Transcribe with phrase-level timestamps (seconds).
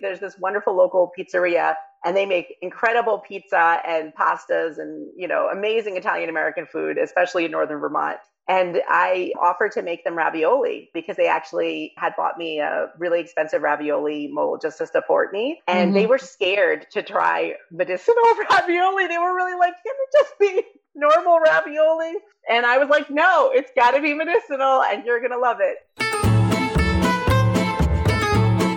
[0.00, 1.74] There's this wonderful local pizzeria
[2.04, 7.44] and they make incredible pizza and pastas and, you know, amazing Italian American food, especially
[7.44, 8.18] in northern Vermont.
[8.46, 13.20] And I offered to make them ravioli because they actually had bought me a really
[13.20, 15.60] expensive ravioli mold just to support me.
[15.66, 15.94] And mm-hmm.
[15.98, 19.08] they were scared to try medicinal ravioli.
[19.08, 20.62] They were really like, can it just be
[20.94, 22.14] normal ravioli?
[22.48, 25.58] And I was like, no, it's got to be medicinal and you're going to love
[25.60, 25.78] it.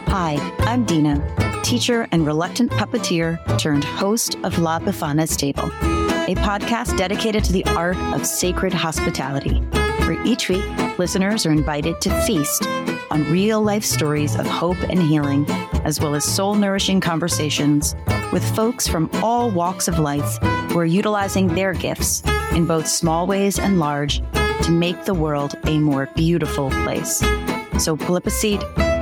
[0.10, 1.22] Hi, I'm Dina,
[1.64, 7.66] teacher and reluctant puppeteer turned host of La Befana's Table a podcast dedicated to the
[7.76, 9.56] art of sacred hospitality,
[10.06, 10.64] where each week
[10.98, 12.66] listeners are invited to feast
[13.12, 15.46] on real life stories of hope and healing,
[15.84, 17.94] as well as soul nourishing conversations
[18.32, 20.38] with folks from all walks of life
[20.72, 24.22] who are utilizing their gifts in both small ways and large
[24.62, 27.22] to make the world a more beautiful place.
[27.78, 28.62] So pull up a seat,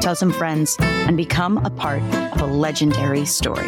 [0.10, 2.02] tell some friends, and become a part
[2.34, 3.68] of a legendary story.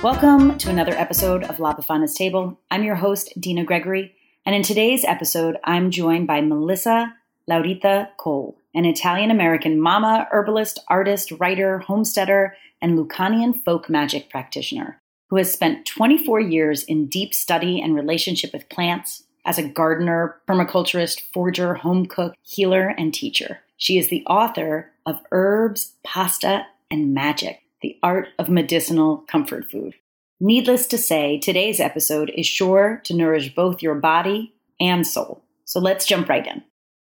[0.00, 2.56] Welcome to another episode of La Befana's Table.
[2.70, 4.14] I'm your host, Dina Gregory,
[4.46, 7.12] and in today's episode, I'm joined by Melissa
[7.50, 15.00] Laurita Cole, an Italian American mama, herbalist, artist, writer, homesteader, and Lucanian folk magic practitioner
[15.30, 20.36] who has spent 24 years in deep study and relationship with plants as a gardener,
[20.48, 23.60] permaculturist, forger, home cook, healer, and teacher.
[23.76, 29.94] She is the author of Herbs, Pasta, and Magic the art of medicinal comfort food.
[30.40, 35.44] Needless to say, today's episode is sure to nourish both your body and soul.
[35.66, 36.64] So let's jump right in.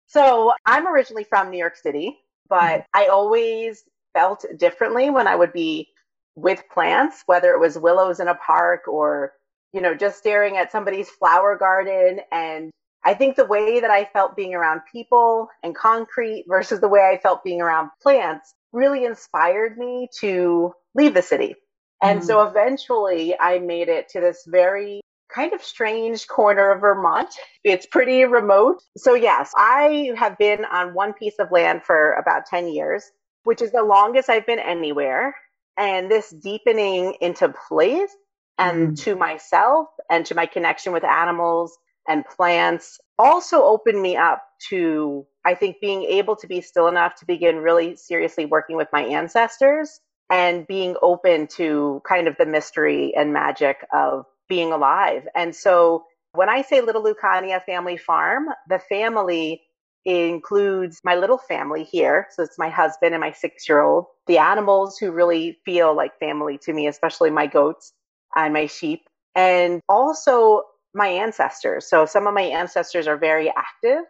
[0.06, 2.82] So, I'm originally from New York City, but mm-hmm.
[2.94, 3.84] I always
[4.14, 5.88] felt differently when I would be
[6.36, 9.34] with plants, whether it was willows in a park or,
[9.74, 12.20] you know, just staring at somebody's flower garden.
[12.32, 12.72] And
[13.04, 17.02] I think the way that I felt being around people and concrete versus the way
[17.02, 21.56] I felt being around plants really inspired me to leave the city.
[22.02, 22.26] And mm.
[22.26, 25.02] so eventually I made it to this very
[25.34, 27.34] kind of strange corner of Vermont.
[27.64, 28.82] It's pretty remote.
[28.98, 33.04] So, yes, I have been on one piece of land for about 10 years,
[33.44, 35.36] which is the longest I've been anywhere.
[35.78, 38.10] And this deepening into place
[38.60, 41.78] and to myself and to my connection with animals
[42.08, 47.16] and plants also opened me up to I think being able to be still enough
[47.16, 50.00] to begin really seriously working with my ancestors
[50.30, 55.28] and being open to kind of the mystery and magic of being alive.
[55.36, 56.04] And so
[56.34, 59.62] when I say Little Lucania Family Farm, the family
[60.06, 62.28] includes my little family here.
[62.32, 66.20] So it's my husband and my six year old, the animals who really feel like
[66.20, 67.94] family to me, especially my goats
[68.36, 69.02] and my sheep,
[69.36, 70.64] and also
[70.94, 71.90] my ancestors.
[71.90, 74.06] So some of my ancestors are very active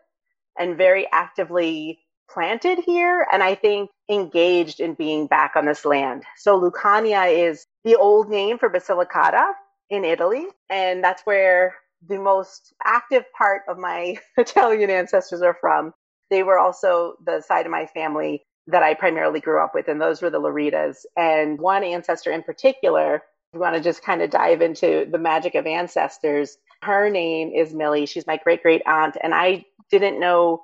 [0.59, 1.99] and very actively
[2.31, 6.23] planted here and I think engaged in being back on this land.
[6.37, 9.51] So Lucania is the old name for Basilicata
[9.91, 11.75] in Italy, and that's where
[12.07, 15.93] the most active part of my Italian ancestors are from.
[16.31, 20.01] They were also the side of my family that I primarily grew up with, and
[20.01, 21.05] those were the Lauritas.
[21.17, 23.21] And one ancestor in particular,
[23.53, 26.57] we want to just kind of dive into the magic of ancestors.
[26.81, 28.05] Her name is Millie.
[28.05, 30.63] She's my great great aunt, and I didn't know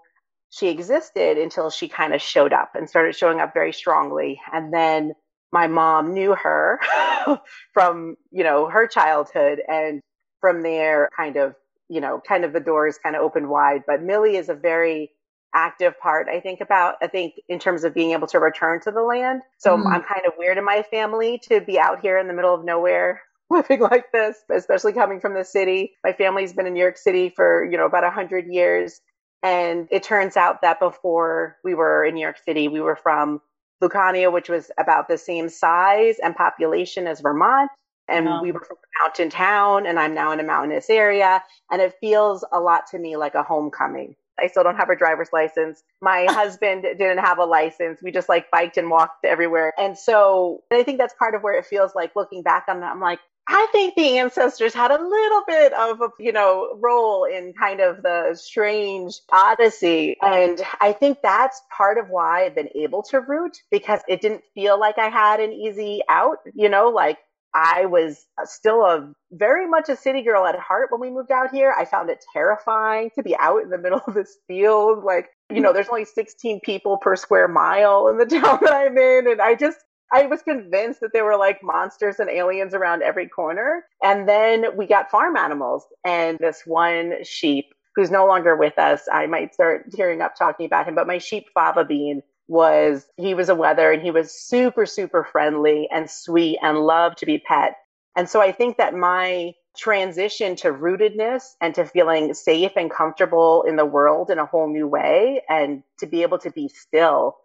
[0.55, 4.39] she existed until she kind of showed up and started showing up very strongly.
[4.53, 5.13] And then
[5.51, 6.79] my mom knew her
[7.73, 9.61] from, you know, her childhood.
[9.67, 10.01] And
[10.39, 11.55] from there, kind of,
[11.89, 13.83] you know, kind of the doors kind of opened wide.
[13.85, 15.11] But Millie is a very
[15.55, 18.91] active part, I think, about, I think, in terms of being able to return to
[18.91, 19.41] the land.
[19.57, 19.85] So mm.
[19.87, 22.63] I'm kind of weird in my family to be out here in the middle of
[22.63, 25.93] nowhere living like this, especially coming from the city.
[26.03, 29.01] My family's been in New York City for, you know, about 100 years.
[29.43, 33.41] And it turns out that before we were in New York City, we were from
[33.81, 37.69] Lucania, which was about the same size and population as Vermont.
[38.07, 41.43] And we were from a mountain town, and I'm now in a mountainous area.
[41.71, 44.15] And it feels a lot to me like a homecoming.
[44.39, 45.83] I still don't have a driver's license.
[46.01, 48.01] My husband didn't have a license.
[48.01, 49.73] We just like biked and walked everywhere.
[49.77, 52.91] And so I think that's part of where it feels like looking back on that.
[52.91, 57.25] I'm like, I think the ancestors had a little bit of a, you know, role
[57.25, 60.17] in kind of the strange odyssey.
[60.19, 64.41] And I think that's part of why I've been able to root because it didn't
[64.55, 67.19] feel like I had an easy out, you know, like
[67.55, 71.51] I was still a very much a city girl at heart when we moved out
[71.51, 71.73] here.
[71.77, 75.05] I found it terrifying to be out in the middle of this field.
[75.05, 75.75] Like, you know, mm-hmm.
[75.75, 79.31] there's only 16 people per square mile in the town that I'm in.
[79.31, 79.77] And I just,
[80.11, 83.85] I was convinced that there were like monsters and aliens around every corner.
[84.03, 89.03] And then we got farm animals and this one sheep who's no longer with us.
[89.09, 93.33] I might start tearing up talking about him, but my sheep Fava Bean was he
[93.33, 97.39] was a weather and he was super super friendly and sweet and loved to be
[97.39, 97.75] pet.
[98.15, 103.63] And so I think that my transition to rootedness and to feeling safe and comfortable
[103.63, 107.35] in the world in a whole new way and to be able to be still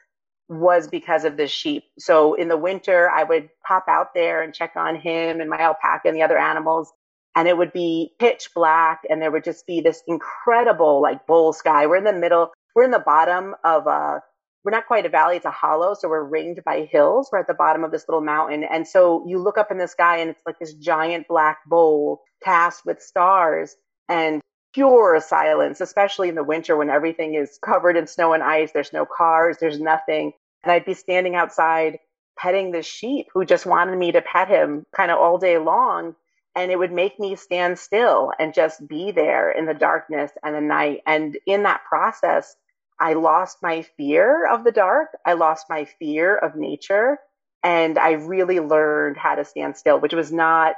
[0.49, 1.85] was because of the sheep.
[1.99, 5.58] So in the winter, I would pop out there and check on him and my
[5.58, 6.93] alpaca and the other animals.
[7.37, 11.53] And it would be pitch black and there would just be this incredible like bowl
[11.53, 11.87] sky.
[11.87, 14.23] We're in the middle, we're in the bottom of a,
[14.65, 15.95] we're not quite a valley, it's a hollow.
[15.95, 17.29] So we're ringed by hills.
[17.33, 18.65] We're at the bottom of this little mountain.
[18.65, 22.23] And so you look up in the sky and it's like this giant black bowl
[22.43, 23.75] cast with stars
[24.09, 24.41] and
[24.75, 28.71] pure silence, especially in the winter when everything is covered in snow and ice.
[28.73, 30.33] There's no cars, there's nothing.
[30.63, 31.99] And I'd be standing outside
[32.39, 36.15] petting the sheep who just wanted me to pet him kind of all day long.
[36.56, 40.55] And it would make me stand still and just be there in the darkness and
[40.55, 41.01] the night.
[41.06, 42.56] And in that process,
[43.00, 45.08] I lost my fear of the dark.
[45.25, 47.19] I lost my fear of nature.
[47.62, 50.76] And I really learned how to stand still, which was not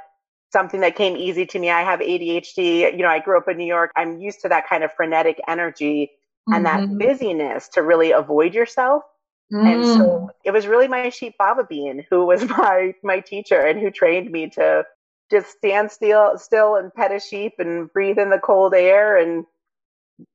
[0.51, 1.69] something that came easy to me.
[1.69, 2.91] I have ADHD.
[2.91, 3.91] You know, I grew up in New York.
[3.95, 6.11] I'm used to that kind of frenetic energy
[6.47, 6.53] mm-hmm.
[6.53, 6.97] and that mm-hmm.
[6.97, 9.03] busyness to really avoid yourself.
[9.51, 9.73] Mm.
[9.73, 10.29] And so mm.
[10.45, 14.31] it was really my sheep Baba Bean who was my my teacher and who trained
[14.31, 14.85] me to
[15.29, 19.45] just stand still still and pet a sheep and breathe in the cold air and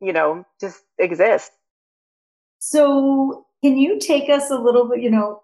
[0.00, 1.50] you know just exist.
[2.58, 5.42] So can you take us a little bit, you know,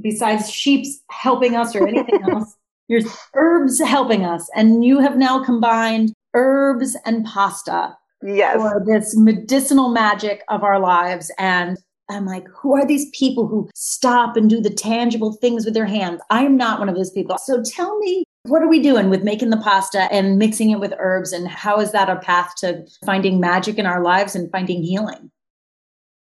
[0.00, 2.56] besides sheep's helping us or anything else,
[2.88, 8.56] there's herbs helping us, and you have now combined herbs and pasta yes.
[8.56, 11.30] for this medicinal magic of our lives.
[11.38, 11.76] And
[12.10, 15.86] I'm like, who are these people who stop and do the tangible things with their
[15.86, 16.22] hands?
[16.30, 17.36] I'm not one of those people.
[17.38, 20.94] So tell me, what are we doing with making the pasta and mixing it with
[20.98, 21.32] herbs?
[21.32, 25.30] And how is that a path to finding magic in our lives and finding healing?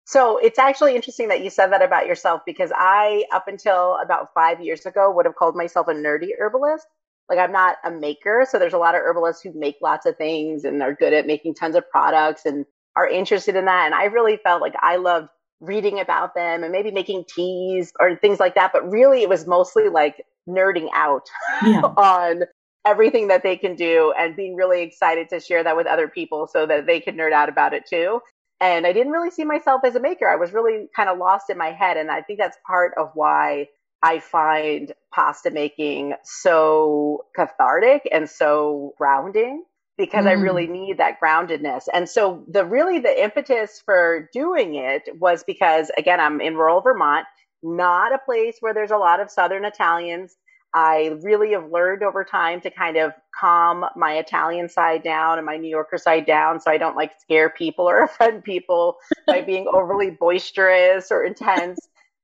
[0.08, 4.32] So it's actually interesting that you said that about yourself because I, up until about
[4.32, 6.86] five years ago, would have called myself a nerdy herbalist.
[7.28, 8.46] Like I'm not a maker.
[8.50, 11.26] So there's a lot of herbalists who make lots of things and are good at
[11.26, 12.64] making tons of products and
[12.96, 13.84] are interested in that.
[13.84, 15.28] And I really felt like I loved
[15.60, 18.72] reading about them and maybe making teas or things like that.
[18.72, 21.28] But really, it was mostly like nerding out
[21.62, 21.80] yeah.
[21.98, 22.44] on
[22.86, 26.48] everything that they can do and being really excited to share that with other people
[26.50, 28.22] so that they could nerd out about it too.
[28.60, 30.28] And I didn't really see myself as a maker.
[30.28, 31.96] I was really kind of lost in my head.
[31.96, 33.68] And I think that's part of why
[34.02, 39.64] I find pasta making so cathartic and so grounding
[39.96, 40.28] because mm.
[40.28, 40.70] I really mm.
[40.70, 41.84] need that groundedness.
[41.92, 46.80] And so the really the impetus for doing it was because again, I'm in rural
[46.80, 47.26] Vermont,
[47.62, 50.36] not a place where there's a lot of Southern Italians.
[50.78, 55.44] I really have learned over time to kind of calm my Italian side down and
[55.44, 58.96] my New Yorker side down so I don't like scare people or offend people
[59.26, 61.80] by being overly boisterous or intense.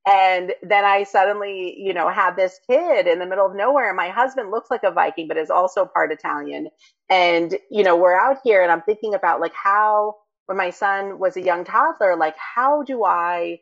[0.07, 3.89] And then I suddenly, you know, had this kid in the middle of nowhere.
[3.89, 6.69] And my husband looks like a Viking, but is also part Italian.
[7.09, 10.15] And, you know, we're out here and I'm thinking about like how,
[10.45, 13.59] when my son was a young toddler, like, how do I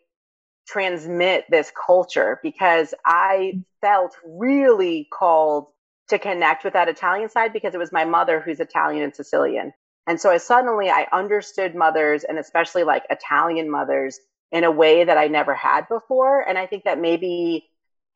[0.67, 2.39] transmit this culture?
[2.43, 3.59] Because I mm-hmm.
[3.81, 5.67] felt really called
[6.09, 9.73] to connect with that Italian side because it was my mother who's Italian and Sicilian.
[10.05, 14.19] And so I suddenly I understood mothers and especially like Italian mothers
[14.51, 16.41] in a way that I never had before.
[16.41, 17.69] And I think that maybe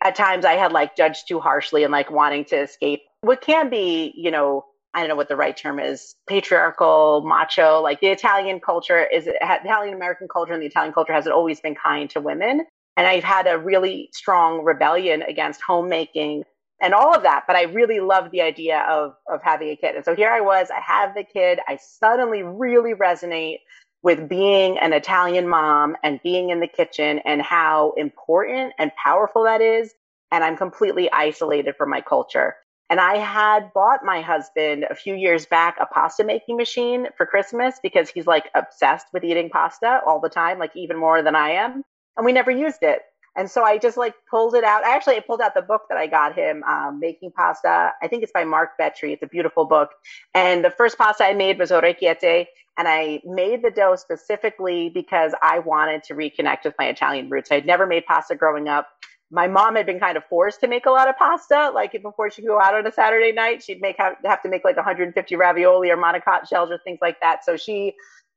[0.03, 3.69] at times I had like judged too harshly and like wanting to escape what can
[3.69, 7.81] be, you know, I don't know what the right term is, patriarchal, macho.
[7.81, 11.75] Like the Italian culture is Italian American culture and the Italian culture has always been
[11.75, 12.65] kind to women.
[12.95, 16.43] And I've had a really strong rebellion against homemaking
[16.81, 17.43] and all of that.
[17.47, 19.95] But I really loved the idea of of having a kid.
[19.95, 21.59] And so here I was, I have the kid.
[21.67, 23.59] I suddenly really resonate
[24.03, 29.43] with being an Italian mom and being in the kitchen and how important and powerful
[29.43, 29.93] that is.
[30.31, 32.55] And I'm completely isolated from my culture.
[32.89, 37.25] And I had bought my husband a few years back a pasta making machine for
[37.25, 41.35] Christmas because he's like obsessed with eating pasta all the time, like even more than
[41.35, 41.83] I am.
[42.15, 43.01] And we never used it.
[43.35, 44.83] And so I just like pulled it out.
[44.83, 47.93] Actually, I pulled out the book that I got him, um, Making Pasta.
[48.01, 49.13] I think it's by Marc Vetri.
[49.13, 49.91] It's a beautiful book.
[50.33, 52.47] And the first pasta I made was orecchiette.
[52.79, 57.51] And I made the dough specifically because I wanted to reconnect with my Italian roots.
[57.51, 58.87] I had never made pasta growing up.
[59.29, 61.71] My mom had been kind of forced to make a lot of pasta.
[61.73, 64.63] Like before she'd go out on a Saturday night, she'd make have, have to make
[64.63, 67.43] like 150 ravioli or manicotti shells or things like that.
[67.43, 67.93] So she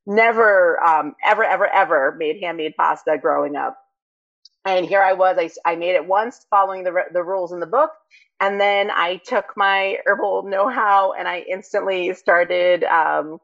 [0.06, 3.78] never, um, ever, ever, ever made handmade pasta growing up.
[4.64, 7.66] And here I was, I, I made it once following the, the rules in the
[7.66, 7.90] book.
[8.40, 13.38] And then I took my herbal know how and I instantly started um,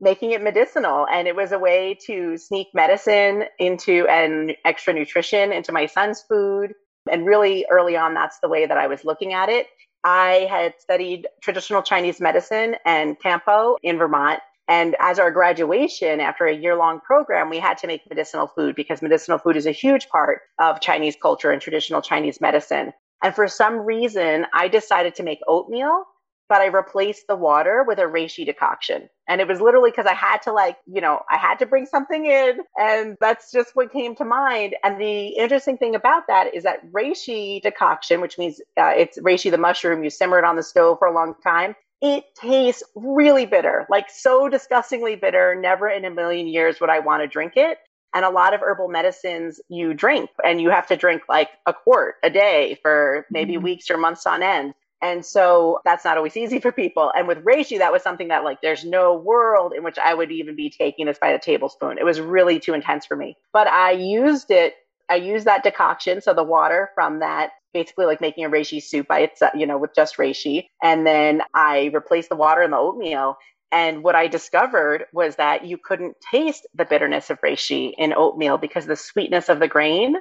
[0.00, 1.06] making it medicinal.
[1.10, 6.22] And it was a way to sneak medicine into and extra nutrition into my son's
[6.22, 6.74] food.
[7.10, 9.66] And really early on, that's the way that I was looking at it.
[10.04, 14.40] I had studied traditional Chinese medicine and Kampo in Vermont.
[14.68, 18.74] And as our graduation, after a year long program, we had to make medicinal food
[18.74, 22.92] because medicinal food is a huge part of Chinese culture and traditional Chinese medicine.
[23.22, 26.04] And for some reason, I decided to make oatmeal
[26.48, 29.08] but I replaced the water with a reishi decoction.
[29.28, 31.86] And it was literally because I had to like, you know, I had to bring
[31.86, 34.76] something in and that's just what came to mind.
[34.84, 39.50] And the interesting thing about that is that reishi decoction, which means uh, it's reishi
[39.50, 41.74] the mushroom, you simmer it on the stove for a long time.
[42.02, 45.54] It tastes really bitter, like so disgustingly bitter.
[45.54, 47.78] Never in a million years would I want to drink it.
[48.14, 51.74] And a lot of herbal medicines you drink and you have to drink like a
[51.74, 53.64] quart a day for maybe mm-hmm.
[53.64, 54.74] weeks or months on end.
[55.02, 57.12] And so that's not always easy for people.
[57.14, 60.32] And with reishi, that was something that like there's no world in which I would
[60.32, 61.98] even be taking this by the tablespoon.
[61.98, 63.36] It was really too intense for me.
[63.52, 64.74] But I used it,
[65.10, 69.06] I used that decoction, so the water from that basically like making a reishi soup
[69.06, 70.66] by itself, you know, with just reishi.
[70.82, 73.36] And then I replaced the water in the oatmeal.
[73.70, 78.56] And what I discovered was that you couldn't taste the bitterness of reishi in oatmeal
[78.56, 80.16] because the sweetness of the grain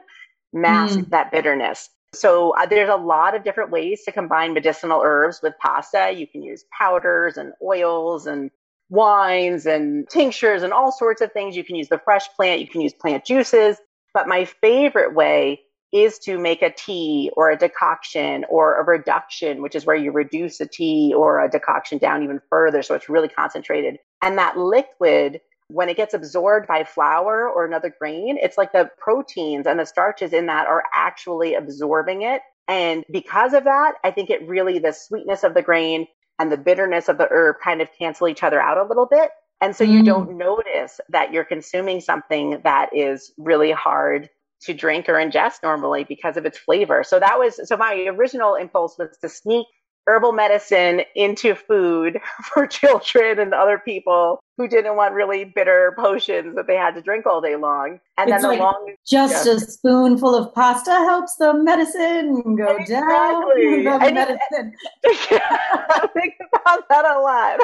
[0.51, 1.09] masked mm.
[1.11, 1.89] that bitterness.
[2.15, 6.13] So uh, there's a lot of different ways to combine medicinal herbs with pasta.
[6.15, 8.51] You can use powders and oils and
[8.89, 11.55] wines and tinctures and all sorts of things.
[11.55, 13.77] You can use the fresh plant, you can use plant juices.
[14.13, 19.61] But my favorite way is to make a tea or a decoction or a reduction,
[19.61, 22.81] which is where you reduce a tea or a decoction down even further.
[22.81, 23.97] So it's really concentrated.
[24.21, 28.89] And that liquid when it gets absorbed by flour or another grain, it's like the
[28.97, 32.41] proteins and the starches in that are actually absorbing it.
[32.67, 36.07] And because of that, I think it really, the sweetness of the grain
[36.39, 39.29] and the bitterness of the herb kind of cancel each other out a little bit.
[39.61, 39.91] And so mm.
[39.91, 44.29] you don't notice that you're consuming something that is really hard
[44.61, 47.03] to drink or ingest normally because of its flavor.
[47.03, 49.67] So that was, so my original impulse was to sneak
[50.07, 52.19] herbal medicine into food
[52.53, 57.01] for children and other people who didn't want really bitter potions that they had to
[57.01, 57.99] drink all day long.
[58.17, 62.77] And it's then the like long just a spoonful of pasta helps the medicine go
[62.77, 63.83] exactly.
[63.83, 63.99] down.
[64.05, 64.73] The medicine.
[65.05, 67.59] I think about that a lot.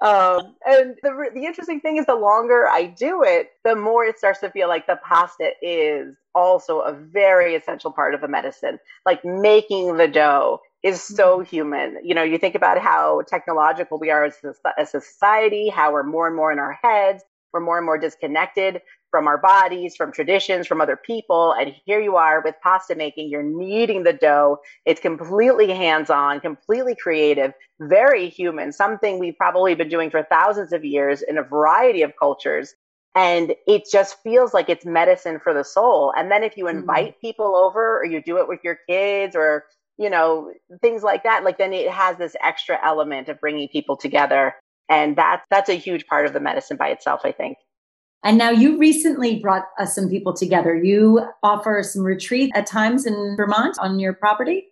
[0.00, 4.18] um, and the the interesting thing is, the longer I do it, the more it
[4.18, 8.78] starts to feel like the pasta is also a very essential part of the medicine,
[9.04, 11.44] like making the dough is so mm-hmm.
[11.44, 11.98] human.
[12.02, 14.36] You know, you think about how technological we are as
[14.78, 17.22] a, society, how we're more and more in our heads,
[17.52, 21.52] we're more and more disconnected from our bodies, from traditions, from other people.
[21.52, 24.58] And here you are with pasta making, you're kneading the dough.
[24.86, 30.72] It's completely hands on, completely creative, very human, something we've probably been doing for thousands
[30.72, 32.74] of years in a variety of cultures.
[33.16, 36.14] And it just feels like it's medicine for the soul.
[36.16, 36.78] And then if you mm-hmm.
[36.78, 37.26] invite mm-hmm.
[37.26, 39.64] people over or you do it with your kids or
[39.98, 43.96] you know, things like that, like then it has this extra element of bringing people
[43.96, 44.54] together.
[44.88, 47.58] And that's, that's a huge part of the medicine by itself, I think.
[48.22, 50.74] And now you recently brought uh, some people together.
[50.74, 54.66] You offer some retreat at times in Vermont on your property.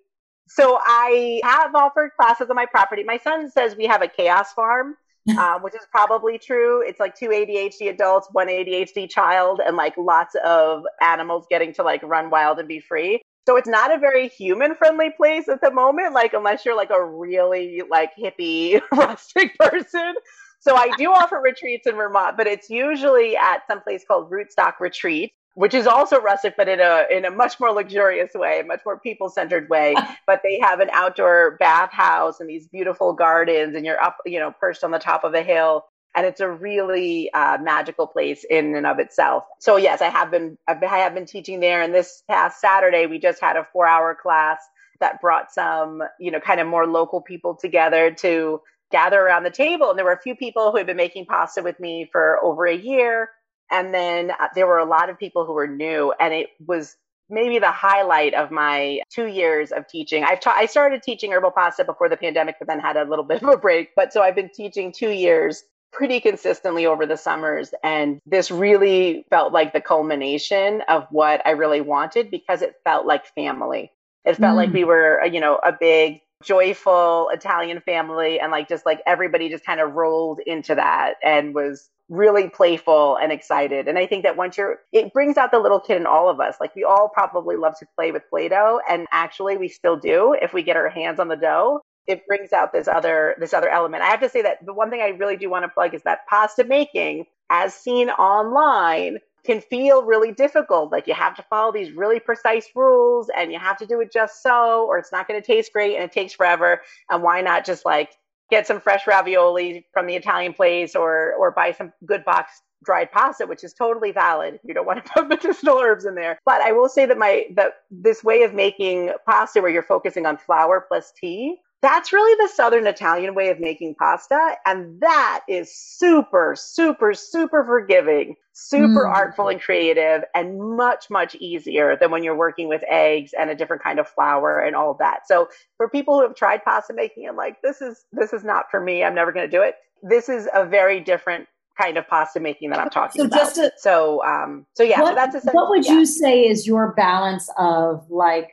[0.48, 3.04] So I have offered classes on my property.
[3.04, 4.96] My son says we have a chaos farm,
[5.38, 6.82] um, which is probably true.
[6.86, 11.82] It's like two ADHD adults, one ADHD child, and like lots of animals getting to
[11.82, 13.22] like run wild and be free.
[13.48, 16.90] So it's not a very human friendly place at the moment, like unless you're like
[16.90, 20.12] a really like hippie rustic person.
[20.60, 24.74] So I do offer retreats in Vermont, but it's usually at some place called Rootstock
[24.80, 28.64] Retreat, which is also rustic, but in a in a much more luxurious way, a
[28.64, 29.94] much more people centered way.
[30.26, 34.52] but they have an outdoor bathhouse and these beautiful gardens, and you're up, you know,
[34.60, 35.86] perched on the top of a hill
[36.18, 39.44] and it's a really uh, magical place in and of itself.
[39.60, 43.20] So yes, I have been I have been teaching there, and this past Saturday we
[43.20, 44.58] just had a four hour class
[44.98, 48.60] that brought some you know kind of more local people together to
[48.90, 51.62] gather around the table, and there were a few people who had been making pasta
[51.62, 53.30] with me for over a year,
[53.70, 56.96] and then uh, there were a lot of people who were new, and it was
[57.30, 60.24] maybe the highlight of my two years of teaching.
[60.24, 63.24] I've ta- I started teaching herbal pasta before the pandemic, but then had a little
[63.32, 63.90] bit of a break.
[63.94, 67.72] But so I've been teaching two years pretty consistently over the summers.
[67.82, 73.06] And this really felt like the culmination of what I really wanted because it felt
[73.06, 73.92] like family.
[74.24, 74.56] It felt mm.
[74.56, 78.38] like we were, you know, a big, joyful Italian family.
[78.38, 83.16] And like, just like everybody just kind of rolled into that and was really playful
[83.16, 83.86] and excited.
[83.88, 86.40] And I think that once you're, it brings out the little kid in all of
[86.40, 86.56] us.
[86.60, 88.80] Like we all probably love to play with Play Doh.
[88.88, 92.52] And actually, we still do if we get our hands on the dough it brings
[92.52, 94.02] out this other this other element.
[94.02, 96.02] I have to say that the one thing I really do want to plug is
[96.02, 100.90] that pasta making, as seen online, can feel really difficult.
[100.90, 104.10] Like you have to follow these really precise rules and you have to do it
[104.10, 106.80] just so, or it's not going to taste great and it takes forever.
[107.10, 108.10] And why not just like
[108.50, 113.12] get some fresh ravioli from the Italian place or or buy some good box dried
[113.12, 114.60] pasta, which is totally valid.
[114.64, 116.38] You don't want to put medicinal herbs in there.
[116.46, 120.24] But I will say that my that this way of making pasta where you're focusing
[120.24, 124.56] on flour plus tea that's really the Southern Italian way of making pasta.
[124.66, 129.14] And that is super, super, super forgiving, super mm.
[129.14, 133.54] artful and creative, and much, much easier than when you're working with eggs and a
[133.54, 135.28] different kind of flour and all of that.
[135.28, 138.64] So for people who have tried pasta making and like, this is, this is not
[138.70, 139.76] for me, I'm never going to do it.
[140.02, 141.46] This is a very different
[141.80, 143.38] kind of pasta making that I'm talking so about.
[143.38, 145.92] Just to, so, um, so yeah, what, that's what would yeah.
[145.92, 148.50] you say is your balance of like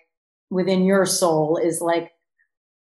[0.52, 2.12] within your soul is like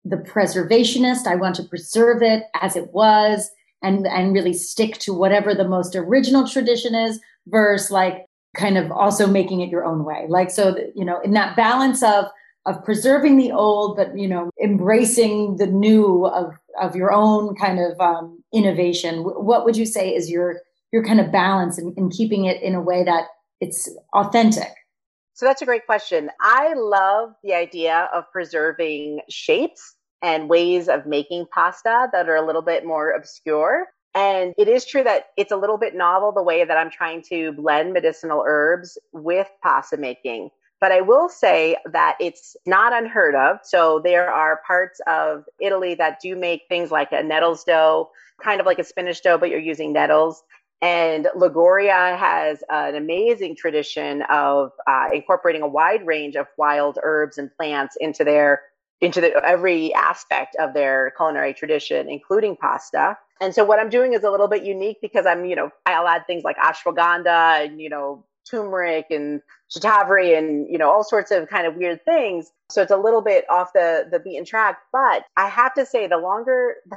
[0.04, 1.26] the preservationist.
[1.26, 3.50] I want to preserve it as it was
[3.82, 8.90] and, and really stick to whatever the most original tradition is versus like kind of
[8.92, 10.26] also making it your own way.
[10.28, 12.26] Like, so, you know, in that balance of,
[12.66, 17.78] of preserving the old, but, you know, embracing the new of, of your own kind
[17.78, 19.22] of um, innovation.
[19.22, 20.60] What would you say is your,
[20.92, 23.24] your kind of balance in, in keeping it in a way that
[23.60, 24.72] it's authentic?
[25.34, 26.30] So that's a great question.
[26.40, 29.93] I love the idea of preserving shapes
[30.24, 33.88] and ways of making pasta that are a little bit more obscure.
[34.14, 37.22] And it is true that it's a little bit novel the way that I'm trying
[37.28, 40.48] to blend medicinal herbs with pasta making.
[40.80, 43.58] But I will say that it's not unheard of.
[43.64, 48.10] So there are parts of Italy that do make things like a nettles dough,
[48.42, 50.42] kind of like a spinach dough, but you're using nettles.
[50.80, 57.36] And Liguria has an amazing tradition of uh, incorporating a wide range of wild herbs
[57.36, 58.62] and plants into their
[59.00, 63.18] into the, every aspect of their culinary tradition, including pasta.
[63.40, 66.08] And so what I'm doing is a little bit unique because I'm, you know, I'll
[66.08, 69.40] add things like ashwagandha and, you know, turmeric and
[69.76, 72.50] shatavari and, you know, all sorts of kind of weird things.
[72.70, 74.78] So it's a little bit off the, the beaten track.
[74.92, 76.76] But I have to say, the longer,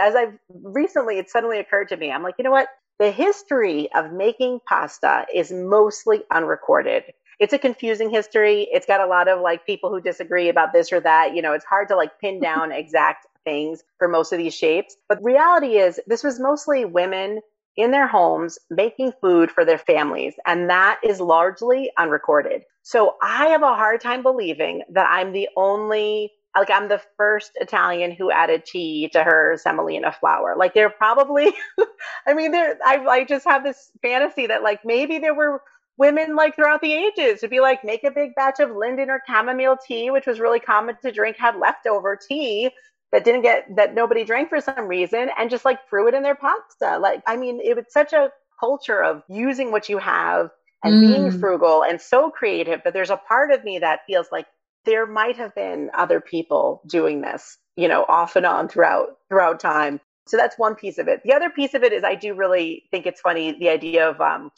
[0.00, 2.68] as I've recently, it suddenly occurred to me, I'm like, you know what?
[2.98, 7.02] The history of making pasta is mostly unrecorded.
[7.40, 8.68] It's a confusing history.
[8.72, 11.34] It's got a lot of like people who disagree about this or that.
[11.34, 14.96] You know, it's hard to like pin down exact things for most of these shapes.
[15.08, 17.40] But the reality is, this was mostly women
[17.76, 20.34] in their homes making food for their families.
[20.46, 22.62] And that is largely unrecorded.
[22.82, 27.52] So I have a hard time believing that I'm the only like I'm the first
[27.56, 30.54] Italian who added tea to her semolina flour.
[30.56, 31.52] Like they're probably,
[32.26, 32.78] I mean, there.
[32.84, 35.62] I, I just have this fantasy that like maybe there were
[35.96, 39.20] women like throughout the ages to be like make a big batch of linden or
[39.26, 42.70] chamomile tea, which was really common to drink, had leftover tea
[43.12, 46.22] that didn't get that nobody drank for some reason, and just like threw it in
[46.22, 46.98] their pasta.
[46.98, 50.50] Like I mean, it was such a culture of using what you have
[50.82, 51.00] and mm.
[51.00, 54.46] being frugal and so creative that there's a part of me that feels like
[54.84, 59.60] there might have been other people doing this, you know, off and on throughout throughout
[59.60, 60.00] time.
[60.26, 61.20] So that's one piece of it.
[61.24, 64.20] The other piece of it is I do really think it's funny the idea of
[64.20, 64.50] um,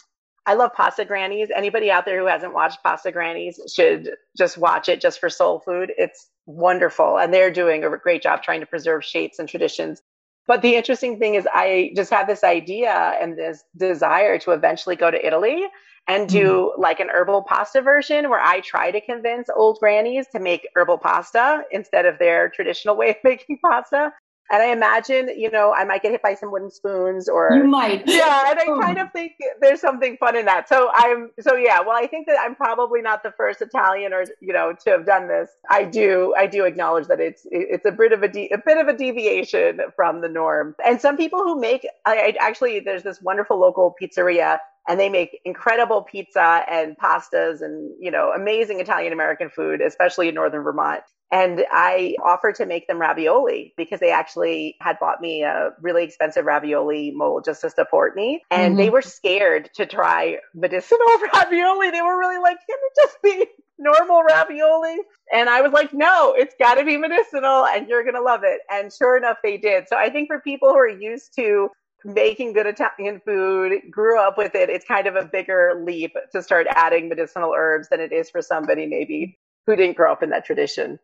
[0.46, 1.48] I love Pasta Grannies.
[1.54, 5.60] Anybody out there who hasn't watched Pasta Grannies should just watch it just for soul
[5.60, 5.92] food.
[5.98, 7.18] It's wonderful.
[7.18, 10.02] And they're doing a great job trying to preserve shapes and traditions.
[10.46, 14.94] But the interesting thing is, I just have this idea and this desire to eventually
[14.94, 15.64] go to Italy
[16.08, 16.80] and do mm.
[16.80, 20.98] like an herbal pasta version where I try to convince old grannies to make herbal
[20.98, 24.12] pasta instead of their traditional way of making pasta.
[24.50, 27.64] And I imagine, you know, I might get hit by some wooden spoons or you
[27.64, 28.06] might.
[28.06, 28.50] Yeah.
[28.50, 28.80] And I oh.
[28.80, 30.68] kind of think there's something fun in that.
[30.68, 34.24] So I'm, so yeah, well, I think that I'm probably not the first Italian or,
[34.40, 35.50] you know, to have done this.
[35.68, 38.78] I do, I do acknowledge that it's, it's a bit of a, de- a bit
[38.78, 40.76] of a deviation from the norm.
[40.84, 45.08] And some people who make, I, I actually, there's this wonderful local pizzeria and they
[45.08, 50.62] make incredible pizza and pastas and you know amazing Italian American food, especially in northern
[50.62, 51.02] Vermont.
[51.32, 56.04] And I offered to make them ravioli because they actually had bought me a really
[56.04, 58.42] expensive ravioli mold just to support me.
[58.50, 58.76] And mm-hmm.
[58.76, 61.90] they were scared to try medicinal ravioli.
[61.90, 63.46] They were really like, can it just be
[63.76, 64.98] normal ravioli?
[65.32, 68.42] And I was like, no, it's got to be medicinal and you're going to love
[68.44, 68.60] it.
[68.70, 69.88] And sure enough, they did.
[69.88, 71.70] So I think for people who are used to
[72.04, 76.42] making good Italian food, grew up with it, it's kind of a bigger leap to
[76.42, 80.30] start adding medicinal herbs than it is for somebody maybe who didn't grow up in
[80.30, 80.98] that tradition.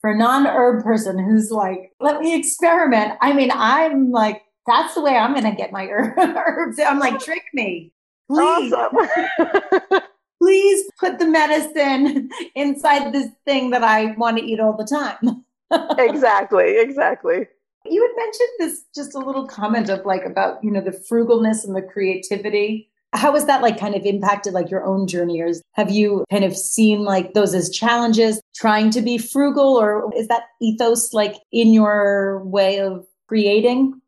[0.00, 3.14] For a non herb person who's like, let me experiment.
[3.20, 6.78] I mean, I'm like, that's the way I'm going to get my herbs.
[6.78, 7.92] I'm like, trick me.
[8.30, 8.72] Please.
[8.72, 10.00] Awesome.
[10.40, 15.44] Please put the medicine inside this thing that I want to eat all the time.
[15.98, 17.48] exactly, exactly.
[17.90, 21.64] You had mentioned this just a little comment of like about, you know, the frugalness
[21.64, 22.90] and the creativity.
[23.14, 25.40] How has that like kind of impacted like your own journey?
[25.40, 30.12] Or have you kind of seen like those as challenges, trying to be frugal, or
[30.14, 34.00] is that ethos like in your way of creating?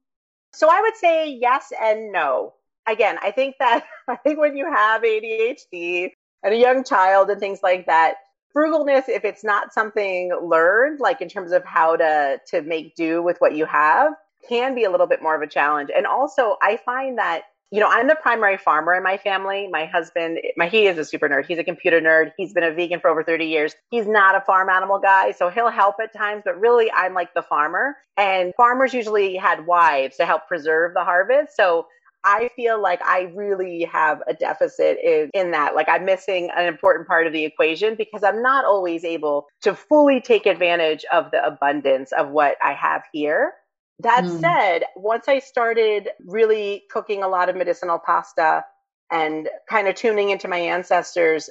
[0.53, 2.55] So I would say yes and no.
[2.87, 6.11] Again, I think that I think when you have ADHD
[6.43, 8.17] and a young child and things like that,
[8.55, 13.23] frugalness if it's not something learned like in terms of how to to make do
[13.23, 14.13] with what you have
[14.49, 15.91] can be a little bit more of a challenge.
[15.95, 19.69] And also i find that you know i'm the primary farmer in my family.
[19.71, 21.47] My husband my he is a super nerd.
[21.47, 22.33] He's a computer nerd.
[22.37, 23.75] He's been a vegan for over 30 years.
[23.91, 27.35] He's not a farm animal guy so he'll help at times but really i'm like
[27.35, 27.97] the farmer.
[28.17, 31.57] And farmers usually had wives to help preserve the harvest.
[31.57, 31.87] So
[32.25, 35.75] I feel like I really have a deficit in, in that.
[35.75, 39.75] Like I'm missing an important part of the equation because I'm not always able to
[39.75, 43.53] fully take advantage of the abundance of what I have here.
[44.01, 44.41] That mm.
[44.41, 48.65] said, once I started really cooking a lot of medicinal pasta
[49.11, 51.51] and kind of tuning into my ancestors,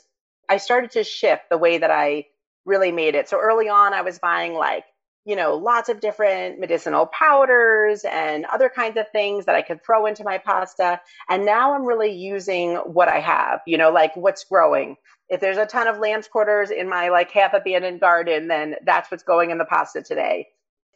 [0.50, 2.26] I started to shift the way that I
[2.66, 3.30] really made it.
[3.30, 4.84] So early on, I was buying like
[5.30, 9.86] you know, lots of different medicinal powders and other kinds of things that I could
[9.86, 11.00] throw into my pasta.
[11.30, 14.96] And now I'm really using what I have, you know, like what's growing.
[15.30, 19.12] If there's a ton of lamb's quarters in my like half abandoned garden, then that's
[19.12, 20.48] what's going in the pasta today.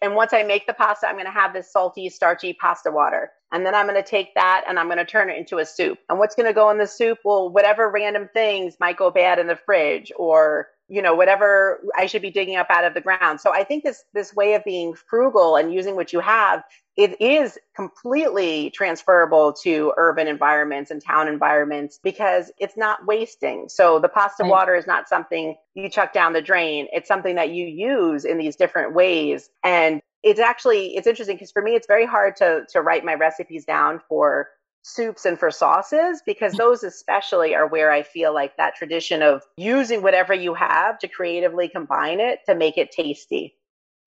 [0.01, 3.29] And once I make the pasta, I'm going to have this salty, starchy pasta water.
[3.51, 5.65] And then I'm going to take that and I'm going to turn it into a
[5.65, 5.99] soup.
[6.09, 7.19] And what's going to go in the soup?
[7.23, 12.05] Well, whatever random things might go bad in the fridge or you know whatever i
[12.05, 13.39] should be digging up out of the ground.
[13.41, 16.63] So i think this this way of being frugal and using what you have
[16.95, 23.67] it is completely transferable to urban environments and town environments because it's not wasting.
[23.67, 24.49] So the pasta right.
[24.49, 26.87] water is not something you chuck down the drain.
[26.91, 29.49] It's something that you use in these different ways.
[29.63, 33.15] And it's actually it's interesting because for me it's very hard to to write my
[33.15, 34.47] recipes down for
[34.83, 39.41] soups and for sauces because those especially are where I feel like that tradition of
[39.57, 43.55] using whatever you have to creatively combine it to make it tasty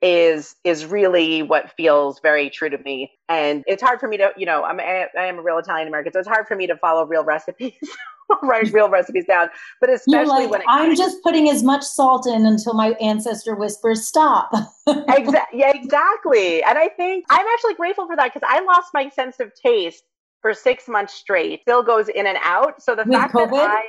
[0.02, 3.10] is is really what feels very true to me.
[3.30, 6.12] And it's hard for me to you know i'm i am a real italian american
[6.12, 7.72] so it's hard for me to follow real recipes
[8.42, 9.48] write real recipes down.
[9.80, 14.06] But especially like, when i'm just putting as much salt in until my ancestor whispers
[14.06, 14.52] stop.
[14.86, 16.62] Exactly yeah exactly.
[16.62, 20.04] And i think i'm actually grateful for that because i lost my sense of taste
[20.42, 22.82] for six months straight, still goes in and out.
[22.82, 23.50] So the with fact COVID?
[23.50, 23.84] that I,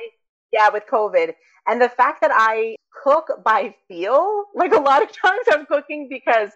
[0.52, 1.34] yeah, with COVID,
[1.66, 6.08] and the fact that I cook by feel, like a lot of times I'm cooking
[6.08, 6.50] because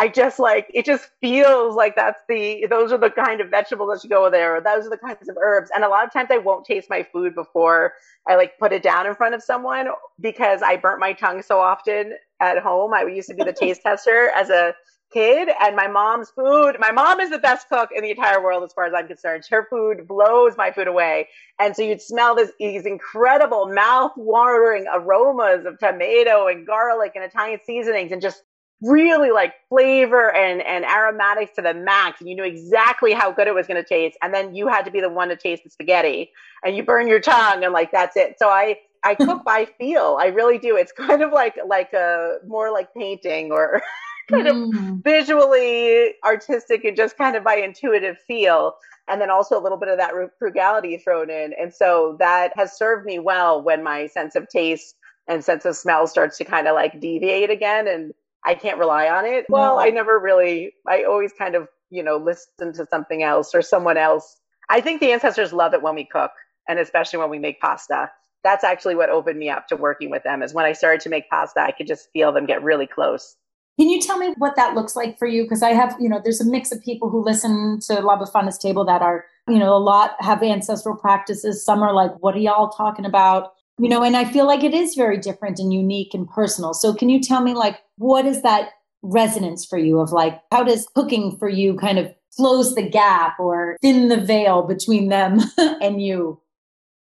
[0.00, 3.90] I just like it just feels like that's the those are the kind of vegetables
[3.92, 5.70] that should go there, or those are the kinds of herbs.
[5.74, 7.94] And a lot of times I won't taste my food before
[8.28, 9.88] I like put it down in front of someone
[10.20, 12.94] because I burnt my tongue so often at home.
[12.94, 14.72] I used to be the taste tester as a
[15.12, 16.76] kid and my mom's food.
[16.78, 19.44] My mom is the best cook in the entire world as far as i'm concerned.
[19.50, 21.28] Her food blows my food away.
[21.58, 27.60] And so you'd smell this these incredible mouth-watering aromas of tomato and garlic and italian
[27.64, 28.42] seasonings and just
[28.82, 32.20] really like flavor and and aromatics to the max.
[32.20, 34.16] And you knew exactly how good it was going to taste.
[34.22, 36.30] And then you had to be the one to taste the spaghetti.
[36.64, 38.36] And you burn your tongue and like that's it.
[38.38, 40.18] So i i cook by feel.
[40.20, 40.76] I really do.
[40.76, 43.82] It's kind of like like a more like painting or
[44.28, 44.96] kind mm.
[44.96, 48.76] of visually artistic and just kind of by intuitive feel
[49.08, 51.54] and then also a little bit of that frugality thrown in.
[51.58, 54.94] And so that has served me well when my sense of taste
[55.26, 58.14] and sense of smell starts to kind of like deviate again and
[58.44, 59.46] i can't rely on it.
[59.48, 63.62] Well i never really i always kind of you know listen to something else or
[63.62, 64.36] someone else.
[64.70, 66.32] I think the ancestors love it when we cook
[66.68, 68.10] and especially when we make pasta.
[68.44, 71.08] That's actually what opened me up to working with them is when i started to
[71.08, 73.36] make pasta i could just feel them get really close
[73.78, 75.44] can you tell me what that looks like for you?
[75.44, 78.58] Because I have, you know, there's a mix of people who listen to La Befana's
[78.58, 81.64] table that are, you know, a lot have ancestral practices.
[81.64, 83.52] Some are like, what are y'all talking about?
[83.78, 86.74] You know, and I feel like it is very different and unique and personal.
[86.74, 88.70] So can you tell me like what is that
[89.02, 93.38] resonance for you of like how does cooking for you kind of close the gap
[93.38, 96.40] or thin the veil between them and you?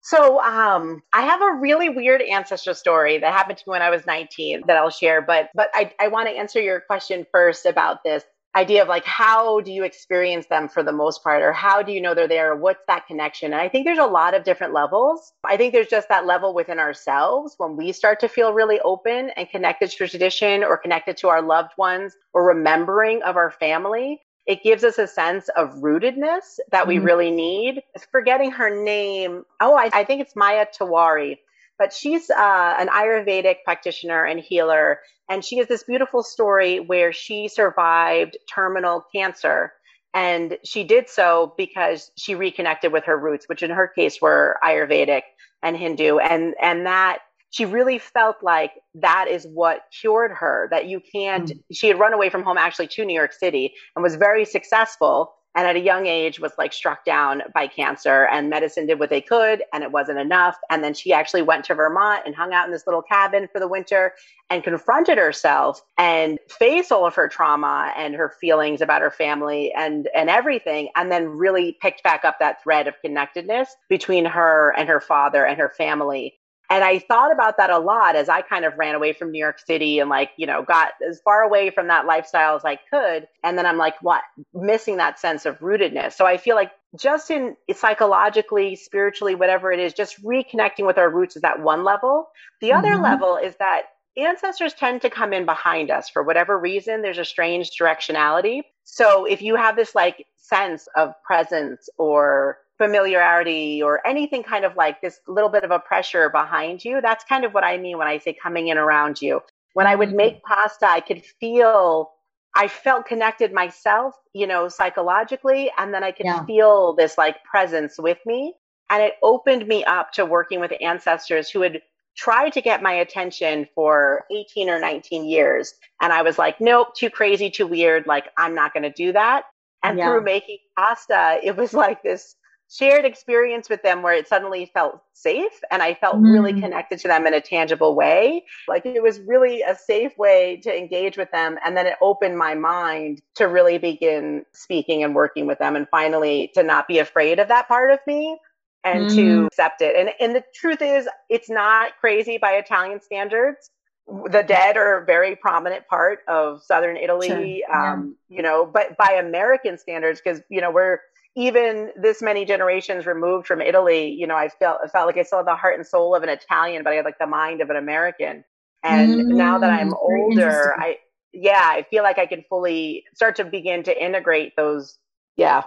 [0.10, 3.92] So um, I have a really weird ancestor story that happened to me when I
[3.92, 5.22] was 19 that I'll share.
[5.22, 8.24] But but I, I want to answer your question first about this
[8.56, 11.92] idea of like how do you experience them for the most part or how do
[11.92, 14.74] you know they're there what's that connection and i think there's a lot of different
[14.74, 18.80] levels i think there's just that level within ourselves when we start to feel really
[18.80, 23.52] open and connected to tradition or connected to our loved ones or remembering of our
[23.52, 27.06] family it gives us a sense of rootedness that we mm-hmm.
[27.06, 27.84] really need.
[28.12, 29.44] Forgetting her name.
[29.60, 31.38] Oh, I, I think it's Maya Tiwari.
[31.80, 35.00] but she's uh, an Ayurvedic practitioner and healer.
[35.30, 39.74] And she has this beautiful story where she survived terminal cancer.
[40.14, 44.58] And she did so because she reconnected with her roots, which in her case were
[44.64, 45.22] Ayurvedic
[45.62, 46.18] and Hindu.
[46.18, 47.20] And, and that
[47.52, 51.60] she really felt like that is what cured her, that you can't, mm-hmm.
[51.72, 55.34] she had run away from home actually to New York City and was very successful
[55.56, 59.10] and at a young age was like struck down by cancer and medicine did what
[59.10, 62.54] they could and it wasn't enough and then she actually went to vermont and hung
[62.54, 64.14] out in this little cabin for the winter
[64.50, 69.74] and confronted herself and faced all of her trauma and her feelings about her family
[69.76, 74.74] and and everything and then really picked back up that thread of connectedness between her
[74.78, 76.39] and her father and her family
[76.70, 79.40] and I thought about that a lot as I kind of ran away from New
[79.40, 82.76] York City and like, you know, got as far away from that lifestyle as I
[82.76, 83.28] could.
[83.44, 84.22] And then I'm like, what?
[84.54, 86.14] Missing that sense of rootedness.
[86.14, 91.10] So I feel like just in psychologically, spiritually, whatever it is, just reconnecting with our
[91.10, 92.30] roots is that one level.
[92.62, 93.04] The other mm-hmm.
[93.04, 93.84] level is that
[94.16, 97.02] ancestors tend to come in behind us for whatever reason.
[97.02, 98.62] There's a strange directionality.
[98.84, 104.76] So if you have this like sense of presence or familiarity or anything kind of
[104.76, 107.02] like this little bit of a pressure behind you.
[107.02, 109.42] That's kind of what I mean when I say coming in around you.
[109.74, 110.54] When I would make mm-hmm.
[110.54, 112.12] pasta, I could feel,
[112.56, 116.46] I felt connected myself, you know, psychologically, and then I could yeah.
[116.46, 118.56] feel this like presence with me.
[118.90, 121.82] And it opened me up to working with ancestors who had
[122.18, 125.74] tried to get my attention for 18 or 19 years.
[126.02, 128.08] And I was like, nope, too crazy, too weird.
[128.08, 129.44] Like, I'm not going to do that.
[129.84, 130.08] And yeah.
[130.08, 132.36] through making pasta, it was like this
[132.70, 136.32] shared experience with them where it suddenly felt safe and I felt mm.
[136.32, 138.46] really connected to them in a tangible way.
[138.68, 141.58] Like it was really a safe way to engage with them.
[141.66, 145.88] And then it opened my mind to really begin speaking and working with them and
[145.90, 148.38] finally to not be afraid of that part of me
[148.84, 149.16] and mm.
[149.16, 149.96] to accept it.
[149.96, 153.72] And, and the truth is, it's not crazy by Italian standards.
[154.08, 157.76] The dead are a very prominent part of Southern Italy, sure.
[157.76, 161.00] um, you know, but by American standards, because, you know, we're,
[161.36, 165.24] even this many generations removed from Italy, you know, I felt I felt like I
[165.24, 167.62] still had the heart and soul of an Italian, but I had like the mind
[167.62, 168.44] of an American.
[168.84, 170.98] And mm, now that I'm older, I
[171.34, 174.98] yeah, I feel like I can fully start to begin to integrate those.
[175.38, 175.64] Yeah.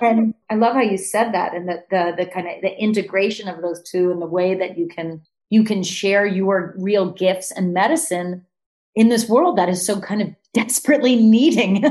[0.00, 3.48] and I love how you said that and the, the the kind of the integration
[3.48, 7.52] of those two and the way that you can you can share your real gifts
[7.52, 8.44] and medicine
[8.94, 11.82] in this world that is so kind of desperately needing,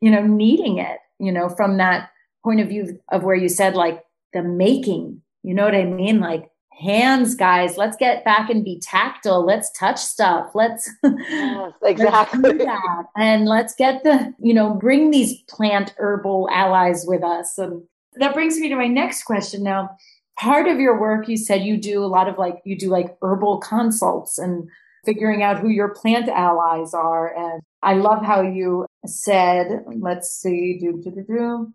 [0.00, 2.10] you know, needing it, you know, from that
[2.44, 6.20] point of view of where you said like the making, you know what I mean?
[6.20, 6.50] Like
[6.80, 9.44] hands, guys, let's get back and be tactile.
[9.44, 10.50] Let's touch stuff.
[10.54, 17.04] Let's yes, exactly let's and let's get the, you know, bring these plant herbal allies
[17.06, 17.58] with us.
[17.58, 17.82] And
[18.14, 19.90] that brings me to my next question now.
[20.38, 23.16] Part of your work, you said you do a lot of like, you do like
[23.20, 24.68] herbal consults and
[25.04, 27.34] figuring out who your plant allies are.
[27.36, 31.74] And I love how you said, let's see, do, do, do, do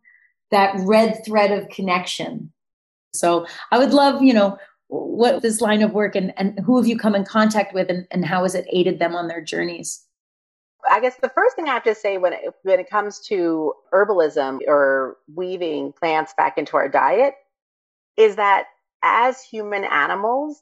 [0.52, 2.52] that red thread of connection.
[3.14, 6.88] So I would love, you know, what this line of work and, and who have
[6.88, 10.04] you come in contact with and, and how has it aided them on their journeys?
[10.90, 13.74] I guess the first thing I have to say when it, when it comes to
[13.92, 17.34] herbalism or weaving plants back into our diet
[18.18, 18.68] is that
[19.02, 20.62] as human animals,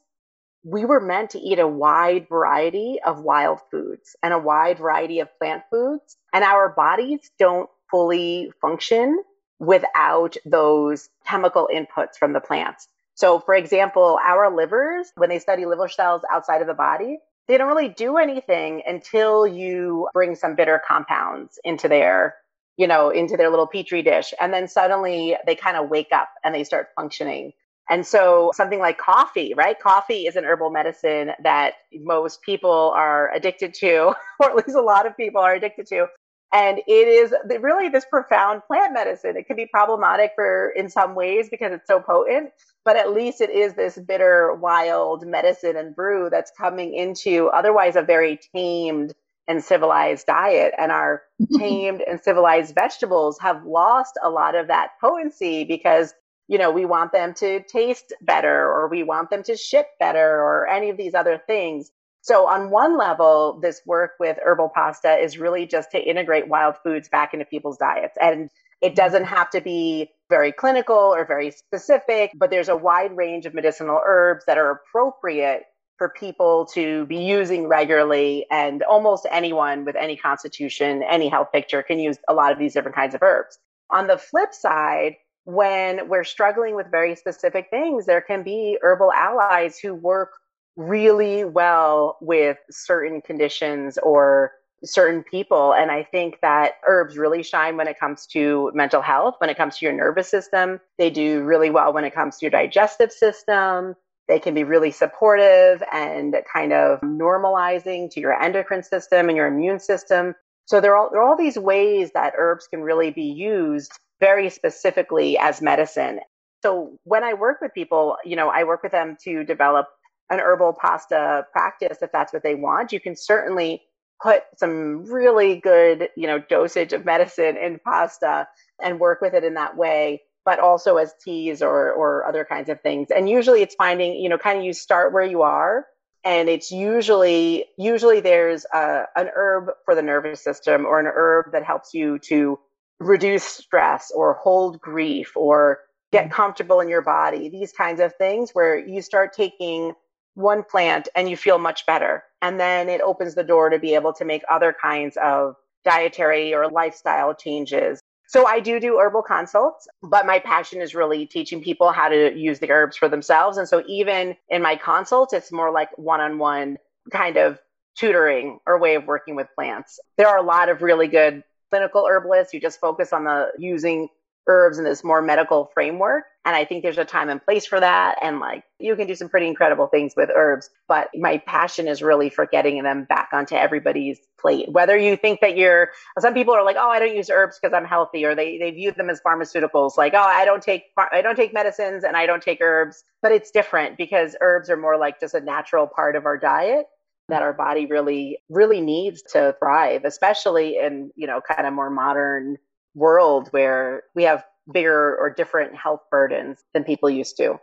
[0.64, 5.20] we were meant to eat a wide variety of wild foods and a wide variety
[5.20, 9.22] of plant foods, and our bodies don't fully function
[9.64, 12.88] without those chemical inputs from the plants.
[13.14, 17.58] So, for example, our livers, when they study liver cells outside of the body, they
[17.58, 22.34] don't really do anything until you bring some bitter compounds into their,
[22.76, 24.32] you know, into their little petri dish.
[24.40, 27.52] And then suddenly they kind of wake up and they start functioning.
[27.88, 29.78] And so something like coffee, right?
[29.78, 34.80] Coffee is an herbal medicine that most people are addicted to, or at least a
[34.80, 36.06] lot of people are addicted to.
[36.54, 39.36] And it is really this profound plant medicine.
[39.36, 42.50] It can be problematic for in some ways because it's so potent,
[42.84, 47.96] but at least it is this bitter, wild medicine and brew that's coming into otherwise
[47.96, 49.14] a very tamed
[49.48, 50.72] and civilized diet.
[50.78, 51.58] And our mm-hmm.
[51.58, 56.14] tamed and civilized vegetables have lost a lot of that potency because
[56.46, 60.20] you know, we want them to taste better or we want them to ship better
[60.20, 61.90] or any of these other things.
[62.24, 66.76] So on one level, this work with herbal pasta is really just to integrate wild
[66.82, 68.16] foods back into people's diets.
[68.18, 68.48] And
[68.80, 68.94] it mm-hmm.
[68.94, 73.52] doesn't have to be very clinical or very specific, but there's a wide range of
[73.52, 75.64] medicinal herbs that are appropriate
[75.98, 78.46] for people to be using regularly.
[78.50, 82.72] And almost anyone with any constitution, any health picture can use a lot of these
[82.72, 83.58] different kinds of herbs.
[83.90, 89.12] On the flip side, when we're struggling with very specific things, there can be herbal
[89.12, 90.30] allies who work
[90.76, 94.52] really well with certain conditions or
[94.84, 95.72] certain people.
[95.72, 99.56] And I think that herbs really shine when it comes to mental health, when it
[99.56, 100.80] comes to your nervous system.
[100.98, 103.94] They do really well when it comes to your digestive system.
[104.28, 109.46] They can be really supportive and kind of normalizing to your endocrine system and your
[109.46, 110.34] immune system.
[110.66, 114.48] So there are, there are all these ways that herbs can really be used very
[114.48, 116.20] specifically as medicine.
[116.62, 119.88] So when I work with people, you know, I work with them to develop
[120.30, 122.92] an herbal pasta practice if that's what they want.
[122.92, 123.82] You can certainly
[124.22, 128.48] put some really good, you know, dosage of medicine in pasta
[128.82, 132.68] and work with it in that way, but also as teas or or other kinds
[132.68, 133.08] of things.
[133.10, 135.86] And usually it's finding, you know, kind of you start where you are
[136.24, 141.52] and it's usually usually there's a, an herb for the nervous system or an herb
[141.52, 142.58] that helps you to
[142.98, 145.80] reduce stress or hold grief or
[146.12, 146.30] get mm.
[146.30, 149.92] comfortable in your body these kinds of things where you start taking
[150.34, 153.94] one plant and you feel much better and then it opens the door to be
[153.94, 159.22] able to make other kinds of dietary or lifestyle changes so I do do herbal
[159.22, 163.58] consults, but my passion is really teaching people how to use the herbs for themselves.
[163.58, 166.78] And so even in my consults, it's more like one-on-one
[167.12, 167.58] kind of
[167.96, 170.00] tutoring or way of working with plants.
[170.16, 174.08] There are a lot of really good clinical herbalists who just focus on the using
[174.46, 176.24] herbs in this more medical framework.
[176.44, 178.18] And I think there's a time and place for that.
[178.20, 180.68] And like you can do some pretty incredible things with herbs.
[180.88, 184.70] But my passion is really for getting them back onto everybody's plate.
[184.70, 187.74] Whether you think that you're, some people are like, oh, I don't use herbs because
[187.74, 189.96] I'm healthy, or they, they view them as pharmaceuticals.
[189.96, 193.04] Like, oh, I don't take, I don't take medicines and I don't take herbs.
[193.22, 196.86] But it's different because herbs are more like just a natural part of our diet
[197.28, 201.88] that our body really really needs to thrive especially in you know kind of more
[201.88, 202.58] modern
[202.94, 207.58] world where we have bigger or different health burdens than people used to.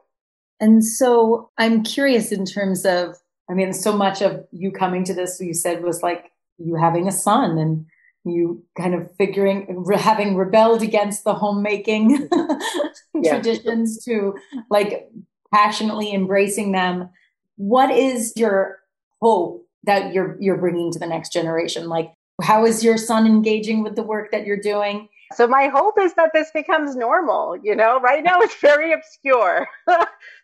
[0.59, 3.15] And so I'm curious in terms of,
[3.49, 7.07] I mean, so much of you coming to this, you said was like you having
[7.07, 7.85] a son and
[8.23, 12.29] you kind of figuring, having rebelled against the homemaking
[13.15, 13.31] yeah.
[13.31, 14.35] traditions to
[14.69, 15.09] like
[15.51, 17.09] passionately embracing them.
[17.55, 18.79] What is your
[19.21, 21.89] hope that you're, you're bringing to the next generation?
[21.89, 22.13] Like,
[22.43, 25.09] how is your son engaging with the work that you're doing?
[25.33, 27.57] So my hope is that this becomes normal.
[27.61, 29.67] You know, right now it's very obscure.
[29.87, 29.97] there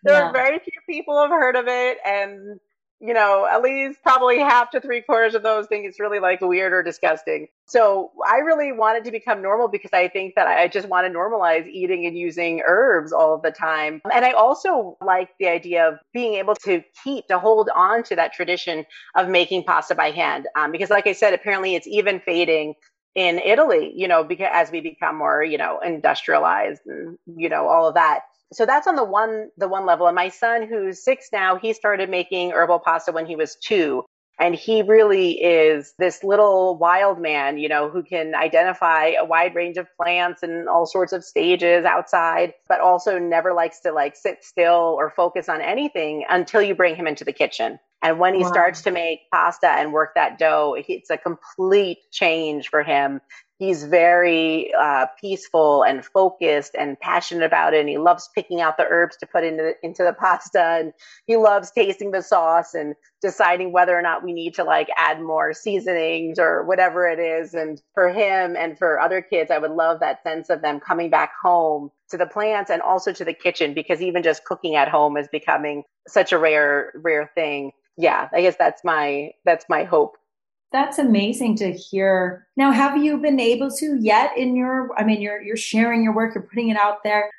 [0.05, 0.23] yeah.
[0.23, 2.59] are very few people have heard of it, and
[2.99, 6.41] you know, at least probably half to three quarters of those think it's really like
[6.41, 7.47] weird or disgusting.
[7.67, 11.13] So I really wanted to become normal because I think that I just want to
[11.13, 14.01] normalize eating and using herbs all of the time.
[14.11, 18.15] And I also like the idea of being able to keep, to hold on to
[18.15, 18.83] that tradition
[19.15, 20.47] of making pasta by hand.
[20.55, 22.73] Um, because, like I said, apparently it's even fading
[23.17, 27.67] in Italy, you know, because as we become more, you know, industrialized and, you know,
[27.67, 28.21] all of that.
[28.53, 30.05] So that's on the one the one level.
[30.05, 34.05] And my son, who's six now, he started making herbal pasta when he was two.
[34.39, 39.55] And he really is this little wild man, you know, who can identify a wide
[39.55, 44.15] range of plants and all sorts of stages outside, but also never likes to like
[44.15, 47.79] sit still or focus on anything until you bring him into the kitchen.
[48.03, 48.49] And when he wow.
[48.49, 53.21] starts to make pasta and work that dough, it's a complete change for him.
[53.59, 57.79] He's very uh, peaceful and focused and passionate about it.
[57.79, 60.61] And he loves picking out the herbs to put into the, into the pasta.
[60.61, 60.93] And
[61.25, 65.19] he loves tasting the sauce and deciding whether or not we need to like add
[65.19, 67.55] more seasonings or whatever it is.
[67.55, 71.09] And for him and for other kids, I would love that sense of them coming
[71.09, 74.87] back home to the plants and also to the kitchen because even just cooking at
[74.87, 79.83] home is becoming such a rare, rare thing yeah, I guess that's my that's my
[79.83, 80.17] hope.
[80.71, 82.45] That's amazing to hear.
[82.55, 86.13] Now, have you been able to yet in your I mean you're you're sharing your
[86.13, 87.29] work, you're putting it out there.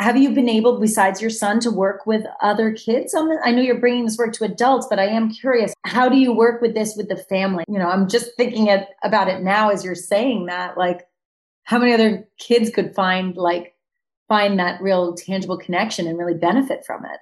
[0.00, 3.30] Have you been able besides your son to work with other kids on?
[3.44, 6.32] I know you're bringing this work to adults, but I am curious, how do you
[6.32, 7.62] work with this with the family?
[7.68, 11.06] You know, I'm just thinking it, about it now as you're saying that like
[11.62, 13.76] how many other kids could find like
[14.26, 17.20] find that real tangible connection and really benefit from it?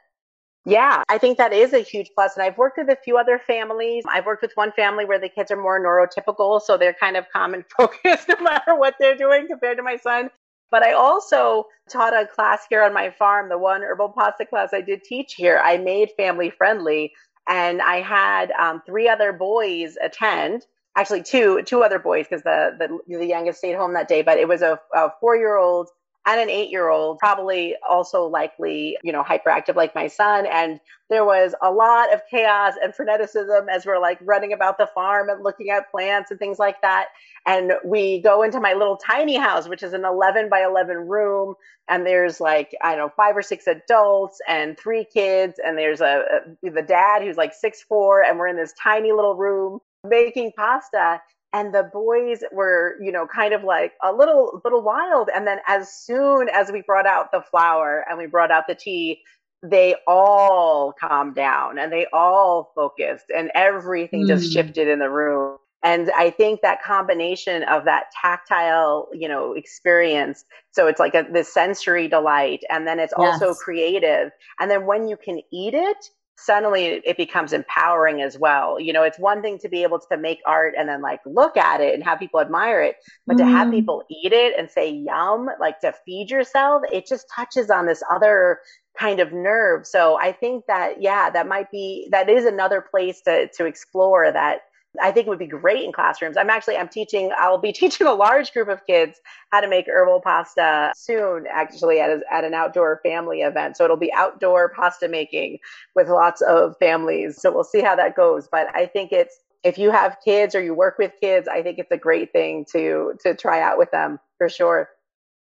[0.65, 2.37] Yeah, I think that is a huge plus.
[2.37, 4.05] And I've worked with a few other families.
[4.09, 7.27] I've worked with one family where the kids are more neurotypical, so they're kind of
[7.33, 10.31] common focused no matter what they're doing compared to my son.
[10.71, 14.71] But I also taught a class here on my farm, the one herbal pasta class
[14.73, 15.61] I did teach here.
[15.63, 17.13] I made family friendly,
[17.49, 20.65] and I had um, three other boys attend.
[20.97, 24.23] Actually, two two other boys because the, the the youngest stayed home that day.
[24.23, 25.89] But it was a, a four year old
[26.27, 30.47] and an eight year old, probably also likely, you know, hyperactive like my son.
[30.47, 30.79] And
[31.11, 35.29] there was a lot of chaos and freneticism as we're like running about the farm
[35.29, 37.09] and looking at plants and things like that.
[37.47, 41.55] And we go into my little tiny house, which is an 11 by 11 room.
[41.89, 45.55] And there's like, I don't know, five or six adults and three kids.
[45.65, 46.23] And there's a,
[46.65, 48.23] a the dad who's like six, four.
[48.23, 51.21] And we're in this tiny little room making pasta
[51.53, 55.59] and the boys were you know kind of like a little little wild and then
[55.67, 59.21] as soon as we brought out the flour and we brought out the tea
[59.63, 64.29] they all calmed down and they all focused and everything mm.
[64.29, 69.53] just shifted in the room and i think that combination of that tactile you know
[69.53, 73.41] experience so it's like a this sensory delight and then it's yes.
[73.41, 78.81] also creative and then when you can eat it suddenly it becomes empowering as well.
[78.81, 81.57] You know, it's one thing to be able to make art and then like look
[81.57, 83.39] at it and have people admire it, but mm.
[83.41, 83.73] to have mm.
[83.73, 88.03] people eat it and say yum, like to feed yourself, it just touches on this
[88.11, 88.61] other
[88.99, 89.87] kind of nerve.
[89.87, 94.31] So I think that yeah, that might be that is another place to to explore
[94.33, 94.63] that
[95.01, 96.37] I think it would be great in classrooms.
[96.37, 99.21] I'm actually I'm teaching I'll be teaching a large group of kids
[99.51, 103.77] how to make herbal pasta soon actually at a, at an outdoor family event.
[103.77, 105.59] So it'll be outdoor pasta making
[105.95, 107.41] with lots of families.
[107.41, 110.63] So we'll see how that goes, but I think it's if you have kids or
[110.63, 113.91] you work with kids, I think it's a great thing to to try out with
[113.91, 114.89] them for sure.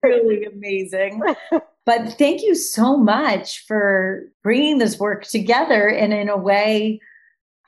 [0.04, 1.22] Really amazing.
[1.86, 7.02] but thank you so much for bringing this work together and in a way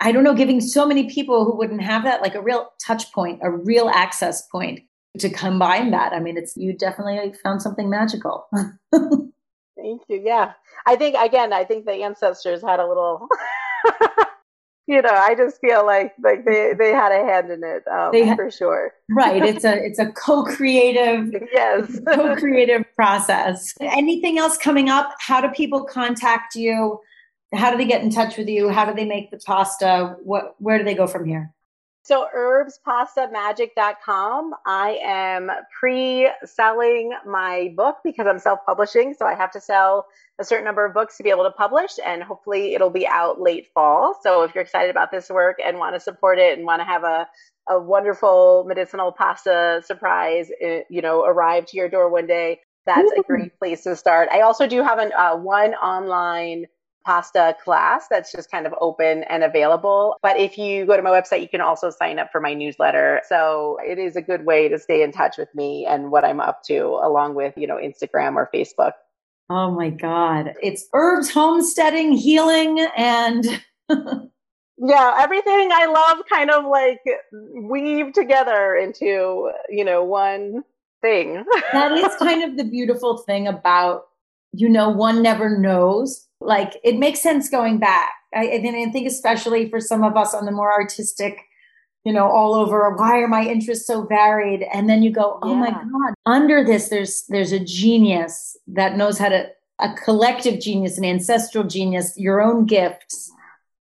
[0.01, 3.11] I don't know, giving so many people who wouldn't have that, like a real touch
[3.11, 4.81] point, a real access point
[5.17, 6.13] to combine that.
[6.13, 8.47] I mean, it's you definitely found something magical.
[8.93, 10.21] Thank you.
[10.23, 10.53] Yeah.
[10.85, 13.27] I think again, I think the ancestors had a little
[14.87, 18.11] you know, I just feel like like they they had a hand in it um,
[18.11, 18.91] they, for sure.
[19.09, 19.43] right.
[19.43, 23.73] It's a it's a co-creative yes co-creative process.
[23.79, 25.13] Anything else coming up?
[25.19, 26.99] How do people contact you?
[27.53, 28.69] How do they get in touch with you?
[28.69, 30.17] How do they make the pasta?
[30.23, 31.53] What where do they go from here?
[32.03, 34.53] So herbspastamagic.com.
[34.65, 40.07] I am pre-selling my book because I'm self-publishing, so I have to sell
[40.39, 43.39] a certain number of books to be able to publish and hopefully it'll be out
[43.39, 44.17] late fall.
[44.23, 46.85] So if you're excited about this work and want to support it and want to
[46.85, 47.27] have a
[47.69, 53.11] a wonderful medicinal pasta surprise, eh, you know, arrive to your door one day, that's
[53.11, 53.19] Ooh.
[53.19, 54.29] a great place to start.
[54.31, 56.65] I also do have an uh, one online
[57.05, 60.17] pasta class that's just kind of open and available.
[60.21, 63.21] But if you go to my website, you can also sign up for my newsletter.
[63.27, 66.39] So it is a good way to stay in touch with me and what I'm
[66.39, 68.93] up to, along with, you know, Instagram or Facebook.
[69.49, 70.53] Oh my God.
[70.61, 73.45] It's herbs, homesteading, healing, and.
[73.89, 77.01] yeah, everything I love kind of like
[77.53, 80.63] weave together into, you know, one
[81.01, 81.43] thing.
[81.73, 84.03] that is kind of the beautiful thing about,
[84.53, 88.11] you know, one never knows like it makes sense going back.
[88.33, 88.61] I, I
[88.91, 91.41] think especially for some of us on the more artistic,
[92.03, 92.95] you know, all over.
[92.95, 94.63] Why are my interests so varied?
[94.73, 95.59] And then you go, oh yeah.
[95.59, 96.13] my god!
[96.25, 101.63] Under this, there's there's a genius that knows how to a collective genius, an ancestral
[101.63, 103.31] genius, your own gifts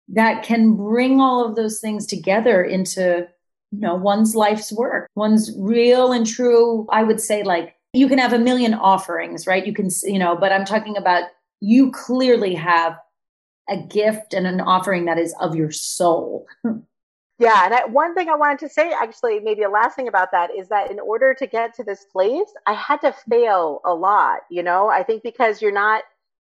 [0.09, 3.27] that can bring all of those things together into
[3.73, 8.19] you know one's life's work one's real and true i would say like you can
[8.19, 11.25] have a million offerings right you can you know but i'm talking about
[11.61, 12.99] you clearly have
[13.69, 16.47] a gift and an offering that is of your soul.
[17.39, 20.33] Yeah, and I, one thing I wanted to say, actually, maybe a last thing about
[20.33, 23.93] that is that in order to get to this place, I had to fail a
[23.93, 24.41] lot.
[24.51, 26.05] You know, I think because you're not,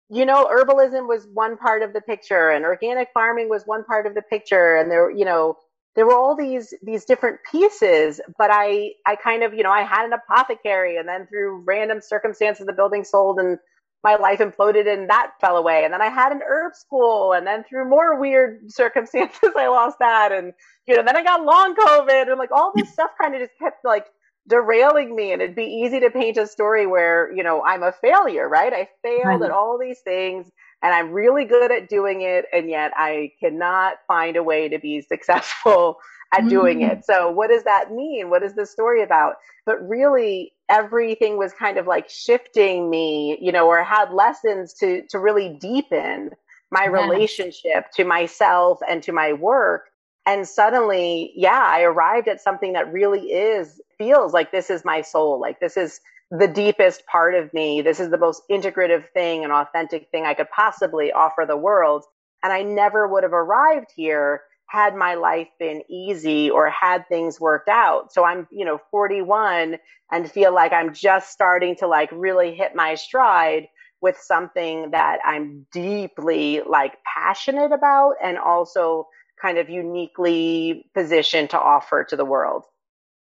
[0.08, 4.06] you know, herbalism was one part of the picture, and organic farming was one part
[4.06, 5.56] of the picture, and there, you know,
[5.94, 8.20] there were all these these different pieces.
[8.36, 12.00] But I, I kind of, you know, I had an apothecary, and then through random
[12.00, 13.58] circumstances, the building sold, and
[14.02, 15.84] my life imploded and that fell away.
[15.84, 19.98] And then I had an herb school and then through more weird circumstances, I lost
[20.00, 20.32] that.
[20.32, 20.52] And,
[20.86, 23.58] you know, then I got long COVID and like all this stuff kind of just
[23.58, 24.06] kept like
[24.48, 25.32] derailing me.
[25.32, 28.72] And it'd be easy to paint a story where, you know, I'm a failure, right?
[28.72, 30.50] I failed at all these things
[30.82, 32.46] and I'm really good at doing it.
[32.52, 35.98] And yet I cannot find a way to be successful
[36.32, 36.92] at doing mm.
[36.92, 37.04] it.
[37.04, 38.30] So what does that mean?
[38.30, 39.36] What is the story about?
[39.66, 45.02] But really everything was kind of like shifting me, you know, or had lessons to
[45.08, 46.30] to really deepen
[46.70, 49.90] my relationship to myself and to my work.
[50.26, 55.02] And suddenly, yeah, I arrived at something that really is feels like this is my
[55.02, 55.40] soul.
[55.40, 56.00] Like this is
[56.30, 57.82] the deepest part of me.
[57.82, 62.04] This is the most integrative thing and authentic thing I could possibly offer the world.
[62.42, 67.40] And I never would have arrived here had my life been easy or had things
[67.40, 68.12] worked out.
[68.12, 69.78] So I'm, you know, 41
[70.12, 73.66] and feel like I'm just starting to like really hit my stride
[74.00, 79.08] with something that I'm deeply like passionate about and also
[79.42, 82.64] kind of uniquely positioned to offer to the world.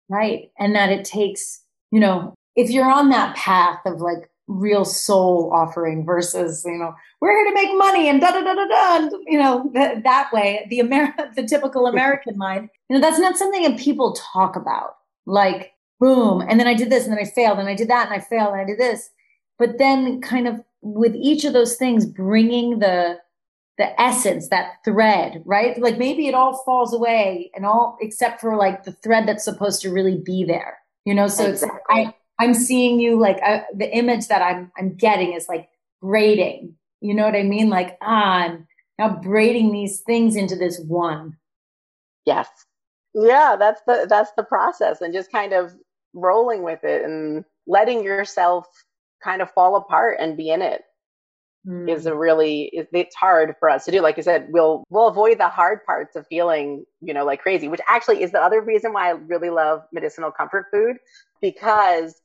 [0.10, 0.52] Right.
[0.60, 5.52] And that it takes, you know, if you're on that path of like real soul
[5.54, 8.96] offering versus you know we're here to make money and da da da da da
[8.98, 13.20] and, you know th- that way the Amer- the typical American mind you know that's
[13.20, 14.96] not something that people talk about.
[15.26, 18.12] Like boom and then I did this and then I failed and I did that
[18.12, 19.10] and I failed and I did this.
[19.58, 23.20] But then kind of with each of those things bringing the
[23.78, 25.80] the essence that thread right?
[25.80, 29.82] Like maybe it all falls away and all except for like the thread that's supposed
[29.84, 31.28] to really be there you know?
[31.28, 31.80] So exactly.
[31.90, 35.70] it's I I'm seeing you like uh, the image that I'm I'm getting is like
[36.02, 36.76] braiding.
[37.02, 37.70] You know what I mean?
[37.70, 38.68] Like ah, I'm
[39.00, 41.38] now braiding these things into this one.
[42.26, 42.48] Yes.
[43.14, 45.74] Yeah, that's the that's the process and just kind of
[46.14, 48.66] rolling with it and letting yourself
[49.24, 50.82] kind of fall apart and be in it
[51.68, 51.90] mm.
[51.90, 55.38] is a really it's hard for us to do like you said we'll we'll avoid
[55.38, 58.94] the hard parts of feeling you know like crazy which actually is the other reason
[58.94, 60.98] why i really love medicinal comfort food
[61.42, 62.16] because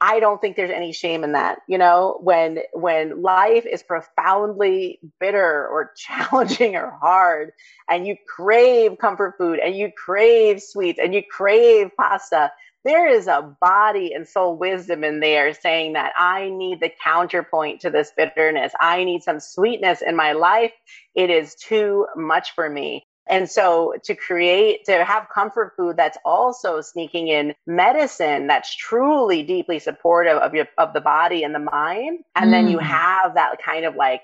[0.00, 1.58] I don't think there's any shame in that.
[1.66, 7.52] You know, when when life is profoundly bitter or challenging or hard
[7.90, 12.52] and you crave comfort food and you crave sweets and you crave pasta,
[12.84, 17.80] there is a body and soul wisdom in there saying that I need the counterpoint
[17.82, 18.72] to this bitterness.
[18.80, 20.72] I need some sweetness in my life.
[21.14, 23.04] It is too much for me.
[23.28, 29.42] And so to create, to have comfort food that's also sneaking in medicine that's truly
[29.42, 32.20] deeply supportive of your, of the body and the mind.
[32.34, 32.50] And mm.
[32.52, 32.82] then you mm.
[32.82, 34.22] have that kind of like,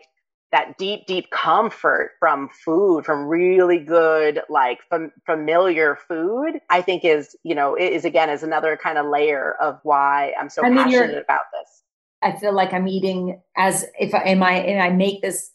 [0.54, 7.04] that deep, deep comfort from food, from really good, like fam- familiar food, I think
[7.04, 10.70] is, you know, is again, is another kind of layer of why I'm so I
[10.70, 11.82] mean, passionate about this.
[12.22, 15.50] I feel like I'm eating as if I am I, and I make this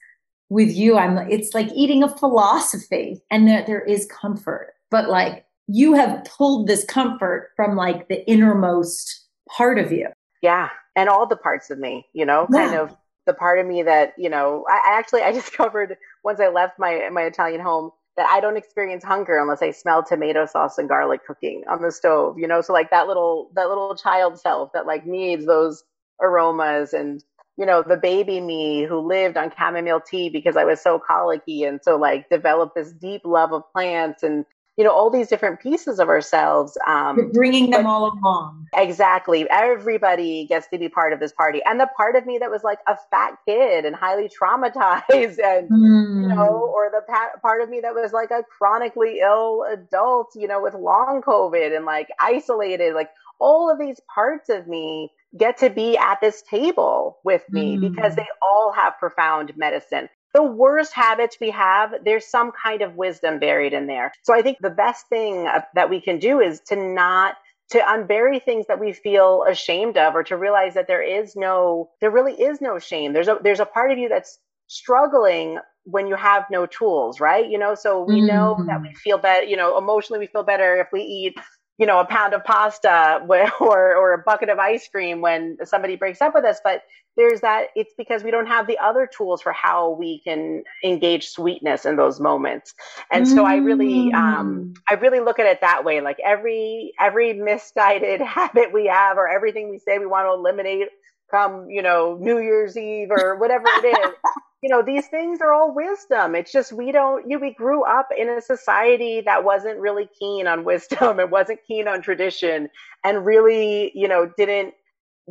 [0.50, 5.46] with you i'm it's like eating a philosophy and that there is comfort but like
[5.68, 10.08] you have pulled this comfort from like the innermost part of you
[10.42, 12.66] yeah and all the parts of me you know yeah.
[12.66, 12.98] kind of
[13.30, 16.80] the part of me that you know I, I actually i discovered once i left
[16.80, 20.90] my my italian home that I don't experience hunger unless I smell tomato sauce and
[20.90, 22.60] garlic cooking on the stove, you know?
[22.60, 25.86] So like that little, that little child self that like needs those
[26.22, 27.24] aromas and
[27.56, 31.64] you know, the baby me who lived on chamomile tea because I was so colicky
[31.64, 34.46] and so like developed this deep love of plants and
[34.80, 39.46] you know all these different pieces of ourselves um You're bringing them all along exactly
[39.52, 42.64] everybody gets to be part of this party and the part of me that was
[42.64, 45.04] like a fat kid and highly traumatized
[45.44, 46.22] and mm.
[46.22, 46.74] you know hmm.
[46.74, 47.02] or the
[47.42, 51.76] part of me that was like a chronically ill adult you know with long covid
[51.76, 53.10] and like isolated like
[53.42, 57.94] all of these parts of me get to be at this table with me mm.
[57.94, 60.10] because they all have profound medicine.
[60.34, 64.12] The worst habits we have, there's some kind of wisdom buried in there.
[64.24, 67.36] So I think the best thing that we can do is to not
[67.70, 71.90] to unbury things that we feel ashamed of or to realize that there is no
[72.02, 76.08] there really is no shame there's a there's a part of you that's struggling when
[76.08, 78.28] you have no tools right you know so we mm.
[78.28, 81.38] know that we feel better you know emotionally we feel better if we eat
[81.80, 83.26] you know, a pound of pasta
[83.60, 86.60] or, or a bucket of ice cream when somebody breaks up with us.
[86.64, 86.84] But
[87.18, 91.30] there's that, it's because we don't have the other tools for how we can engage
[91.30, 92.74] sweetness in those moments.
[93.12, 94.78] And so I really, um, mm.
[94.90, 96.00] I really look at it that way.
[96.00, 100.88] Like every, every misguided habit we have or everything we say we want to eliminate
[101.32, 104.14] come, you know, New Year's Eve or whatever it is.
[104.64, 106.36] you know these things are all wisdom.
[106.36, 110.10] It's just we don't you know, we grew up in a society that wasn't really
[110.20, 111.20] keen on wisdom.
[111.20, 112.70] It wasn't keen on tradition
[113.04, 114.74] and really you know didn't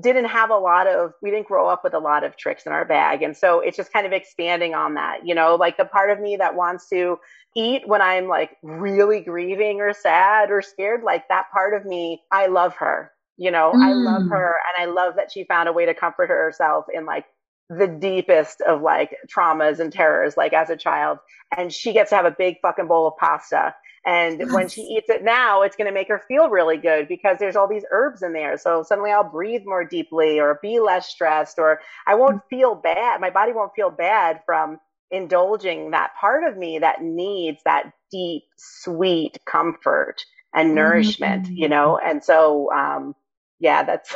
[0.00, 2.72] didn't have a lot of we didn't grow up with a lot of tricks in
[2.72, 3.22] our bag.
[3.22, 6.20] And so it's just kind of expanding on that you know like the part of
[6.20, 7.18] me that wants to
[7.56, 12.22] eat when i'm like really grieving or sad or scared like that part of me
[12.30, 13.82] i love her you know mm.
[13.82, 14.30] i love mm.
[14.30, 17.24] her and i love that she found a way to comfort herself in like
[17.70, 21.18] the deepest of like traumas and terrors, like as a child.
[21.56, 23.74] And she gets to have a big fucking bowl of pasta.
[24.06, 24.52] And yes.
[24.52, 27.56] when she eats it now, it's going to make her feel really good because there's
[27.56, 28.56] all these herbs in there.
[28.56, 33.20] So suddenly I'll breathe more deeply or be less stressed or I won't feel bad.
[33.20, 34.78] My body won't feel bad from
[35.10, 40.24] indulging that part of me that needs that deep, sweet comfort
[40.54, 41.56] and nourishment, mm-hmm.
[41.56, 41.98] you know?
[41.98, 43.14] And so, um,
[43.60, 44.14] yeah, that's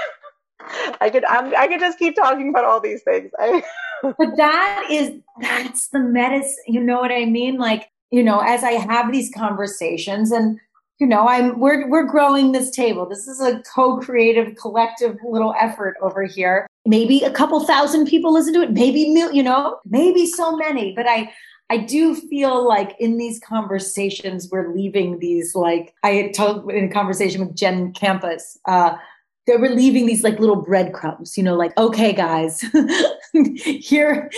[1.01, 3.30] I could I'm, i could just keep talking about all these things.
[4.03, 6.64] but that is that's the medicine.
[6.66, 7.59] You know what I mean?
[7.59, 10.59] Like you know, as I have these conversations and
[10.99, 13.07] you know, I'm we're we're growing this table.
[13.07, 16.66] This is a co-creative collective little effort over here.
[16.86, 20.93] Maybe a couple thousand people listen to it, maybe mil, you know, maybe so many,
[20.95, 21.32] but I
[21.70, 26.93] I do feel like in these conversations we're leaving these like I told in a
[26.93, 28.97] conversation with Jen Campus uh
[29.47, 32.64] that we're leaving these like little breadcrumbs, you know, like, okay, guys,
[33.55, 34.30] here,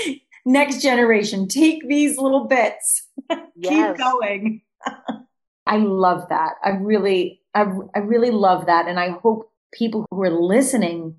[0.45, 3.07] next generation, take these little bits,
[3.63, 4.63] keep going.
[5.67, 6.55] I love that.
[6.63, 8.87] I really, I, I really love that.
[8.87, 11.17] And I hope people who are listening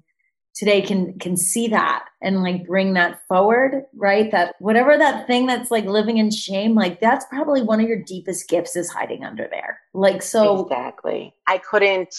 [0.56, 5.46] today can can see that and like bring that forward right that whatever that thing
[5.46, 9.26] that's like living in shame like that's probably one of your deepest gifts is hiding
[9.26, 12.16] under there like so exactly i couldn't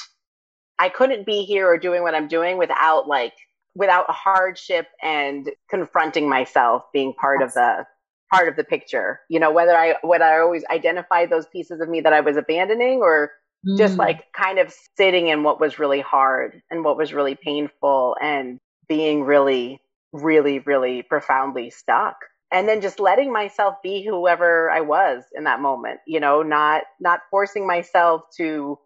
[0.78, 3.34] i couldn't be here or doing what i'm doing without like
[3.76, 7.86] without hardship and confronting myself being part of the
[8.32, 9.20] part of the picture.
[9.28, 12.36] You know whether i whether i always identified those pieces of me that i was
[12.36, 13.30] abandoning or
[13.66, 13.78] mm.
[13.78, 18.16] just like kind of sitting in what was really hard and what was really painful
[18.20, 18.58] and
[18.88, 19.80] being really
[20.12, 22.16] really really profoundly stuck.
[22.52, 26.84] And then just letting myself be whoever i was in that moment you know not
[27.00, 28.78] not forcing myself to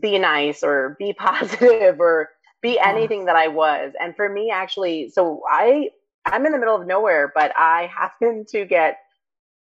[0.00, 2.30] be nice or be positive or
[2.62, 5.90] be anything that i was and for me actually so i
[6.26, 8.98] I'm in the middle of nowhere, but I happened to get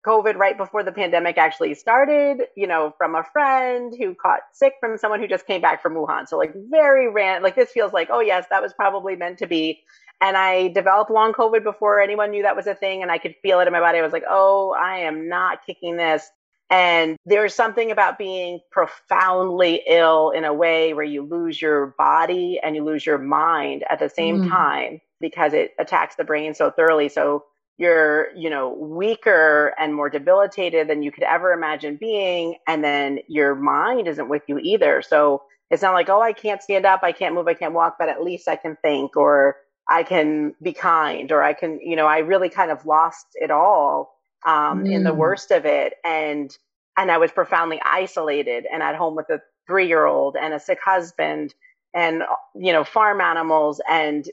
[0.06, 4.74] COVID right before the pandemic actually started, you know, from a friend who caught sick
[4.80, 6.26] from someone who just came back from Wuhan.
[6.26, 9.46] So like very ran like this feels like, oh yes, that was probably meant to
[9.46, 9.80] be.
[10.22, 13.34] And I developed long COVID before anyone knew that was a thing and I could
[13.42, 13.98] feel it in my body.
[13.98, 16.30] I was like, oh, I am not kicking this.
[16.70, 22.60] And there's something about being profoundly ill in a way where you lose your body
[22.62, 24.48] and you lose your mind at the same mm.
[24.48, 27.08] time because it attacks the brain so thoroughly.
[27.08, 27.44] So
[27.76, 32.56] you're, you know, weaker and more debilitated than you could ever imagine being.
[32.68, 35.02] And then your mind isn't with you either.
[35.02, 37.96] So it's not like, oh, I can't stand up, I can't move, I can't walk,
[37.98, 39.56] but at least I can think or
[39.88, 43.50] I can be kind or I can, you know, I really kind of lost it
[43.50, 44.92] all um, mm.
[44.92, 45.16] in the mm.
[45.16, 45.94] worst of it.
[46.04, 46.56] And
[46.96, 50.60] and I was profoundly isolated and at home with a three year old and a
[50.60, 51.54] sick husband
[51.94, 52.22] and
[52.54, 54.28] you know farm animals and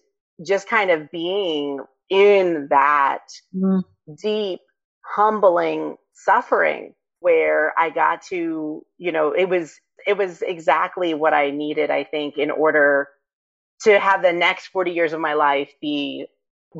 [0.45, 1.79] just kind of being
[2.09, 3.23] in that
[3.55, 3.83] mm.
[4.21, 4.59] deep
[5.03, 11.51] humbling suffering where I got to, you know, it was it was exactly what I
[11.51, 13.09] needed, I think, in order
[13.81, 16.27] to have the next 40 years of my life be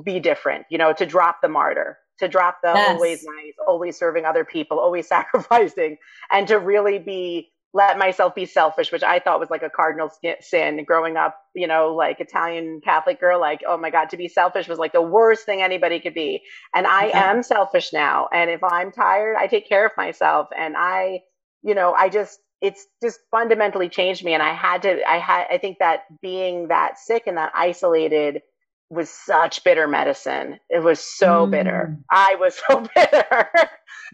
[0.03, 2.89] be different, you know, to drop the martyr, to drop the yes.
[2.89, 5.97] always nice, always serving other people, always sacrificing,
[6.31, 10.09] and to really be let myself be selfish, which I thought was like a cardinal
[10.41, 14.27] sin growing up, you know, like Italian Catholic girl, like, oh my God, to be
[14.27, 16.41] selfish was like the worst thing anybody could be.
[16.73, 18.29] And I am selfish now.
[18.33, 20.47] And if I'm tired, I take care of myself.
[20.57, 21.21] And I,
[21.61, 24.33] you know, I just, it's just fundamentally changed me.
[24.33, 28.41] And I had to, I had, I think that being that sick and that isolated
[28.89, 30.59] was such bitter medicine.
[30.69, 31.51] It was so mm.
[31.51, 31.97] bitter.
[32.11, 33.49] I was so bitter.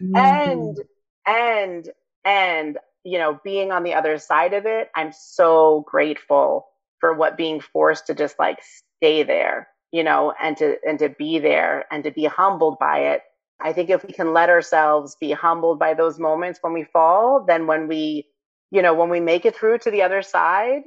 [0.00, 0.16] Mm.
[0.16, 0.78] and,
[1.26, 1.90] and,
[2.24, 6.66] and you know, being on the other side of it, I'm so grateful
[7.00, 8.58] for what being forced to just like
[8.96, 13.00] stay there, you know, and to and to be there and to be humbled by
[13.12, 13.20] it.
[13.60, 17.44] I think if we can let ourselves be humbled by those moments when we fall,
[17.46, 18.26] then when we,
[18.70, 20.82] you know, when we make it through to the other side,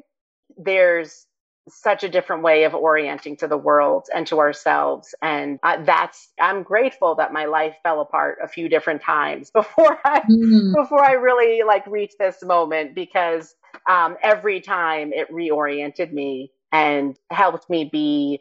[0.58, 1.27] there's
[1.70, 6.30] such a different way of orienting to the world and to ourselves and uh, that's
[6.40, 10.74] i'm grateful that my life fell apart a few different times before i mm.
[10.74, 13.56] before i really like reached this moment because
[13.90, 18.40] um, every time it reoriented me and helped me be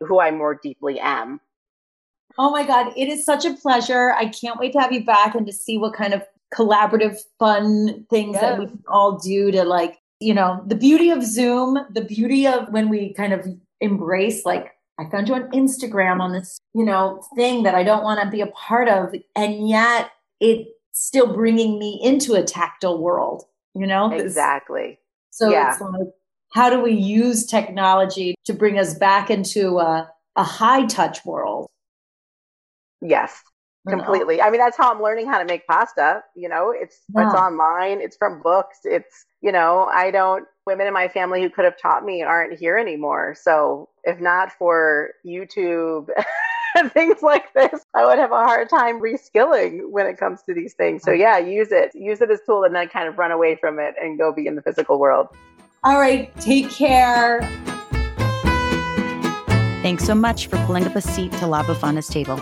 [0.00, 1.40] who i more deeply am
[2.38, 5.34] oh my god it is such a pleasure i can't wait to have you back
[5.34, 8.42] and to see what kind of collaborative fun things yes.
[8.42, 12.46] that we can all do to like you know, the beauty of Zoom, the beauty
[12.46, 13.46] of when we kind of
[13.80, 18.04] embrace, like, I found you on Instagram on this, you know, thing that I don't
[18.04, 19.14] want to be a part of.
[19.34, 23.44] And yet it's still bringing me into a tactile world,
[23.74, 24.12] you know?
[24.12, 24.98] Exactly.
[25.30, 25.72] So yeah.
[25.72, 26.08] it's like,
[26.52, 31.66] how do we use technology to bring us back into a, a high touch world?
[33.00, 33.42] Yes,
[33.88, 34.40] completely.
[34.42, 36.22] I mean, that's how I'm learning how to make pasta.
[36.36, 37.26] You know, it's yeah.
[37.26, 41.50] it's online, it's from books, it's you know, I don't, women in my family who
[41.50, 43.34] could have taught me aren't here anymore.
[43.38, 46.08] So if not for YouTube
[46.76, 50.54] and things like this, I would have a hard time reskilling when it comes to
[50.54, 51.02] these things.
[51.02, 53.56] So yeah, use it, use it as a tool and then kind of run away
[53.56, 55.28] from it and go be in the physical world.
[55.84, 56.34] All right.
[56.40, 57.40] Take care.
[59.82, 62.40] Thanks so much for pulling up a seat to La Befana's table.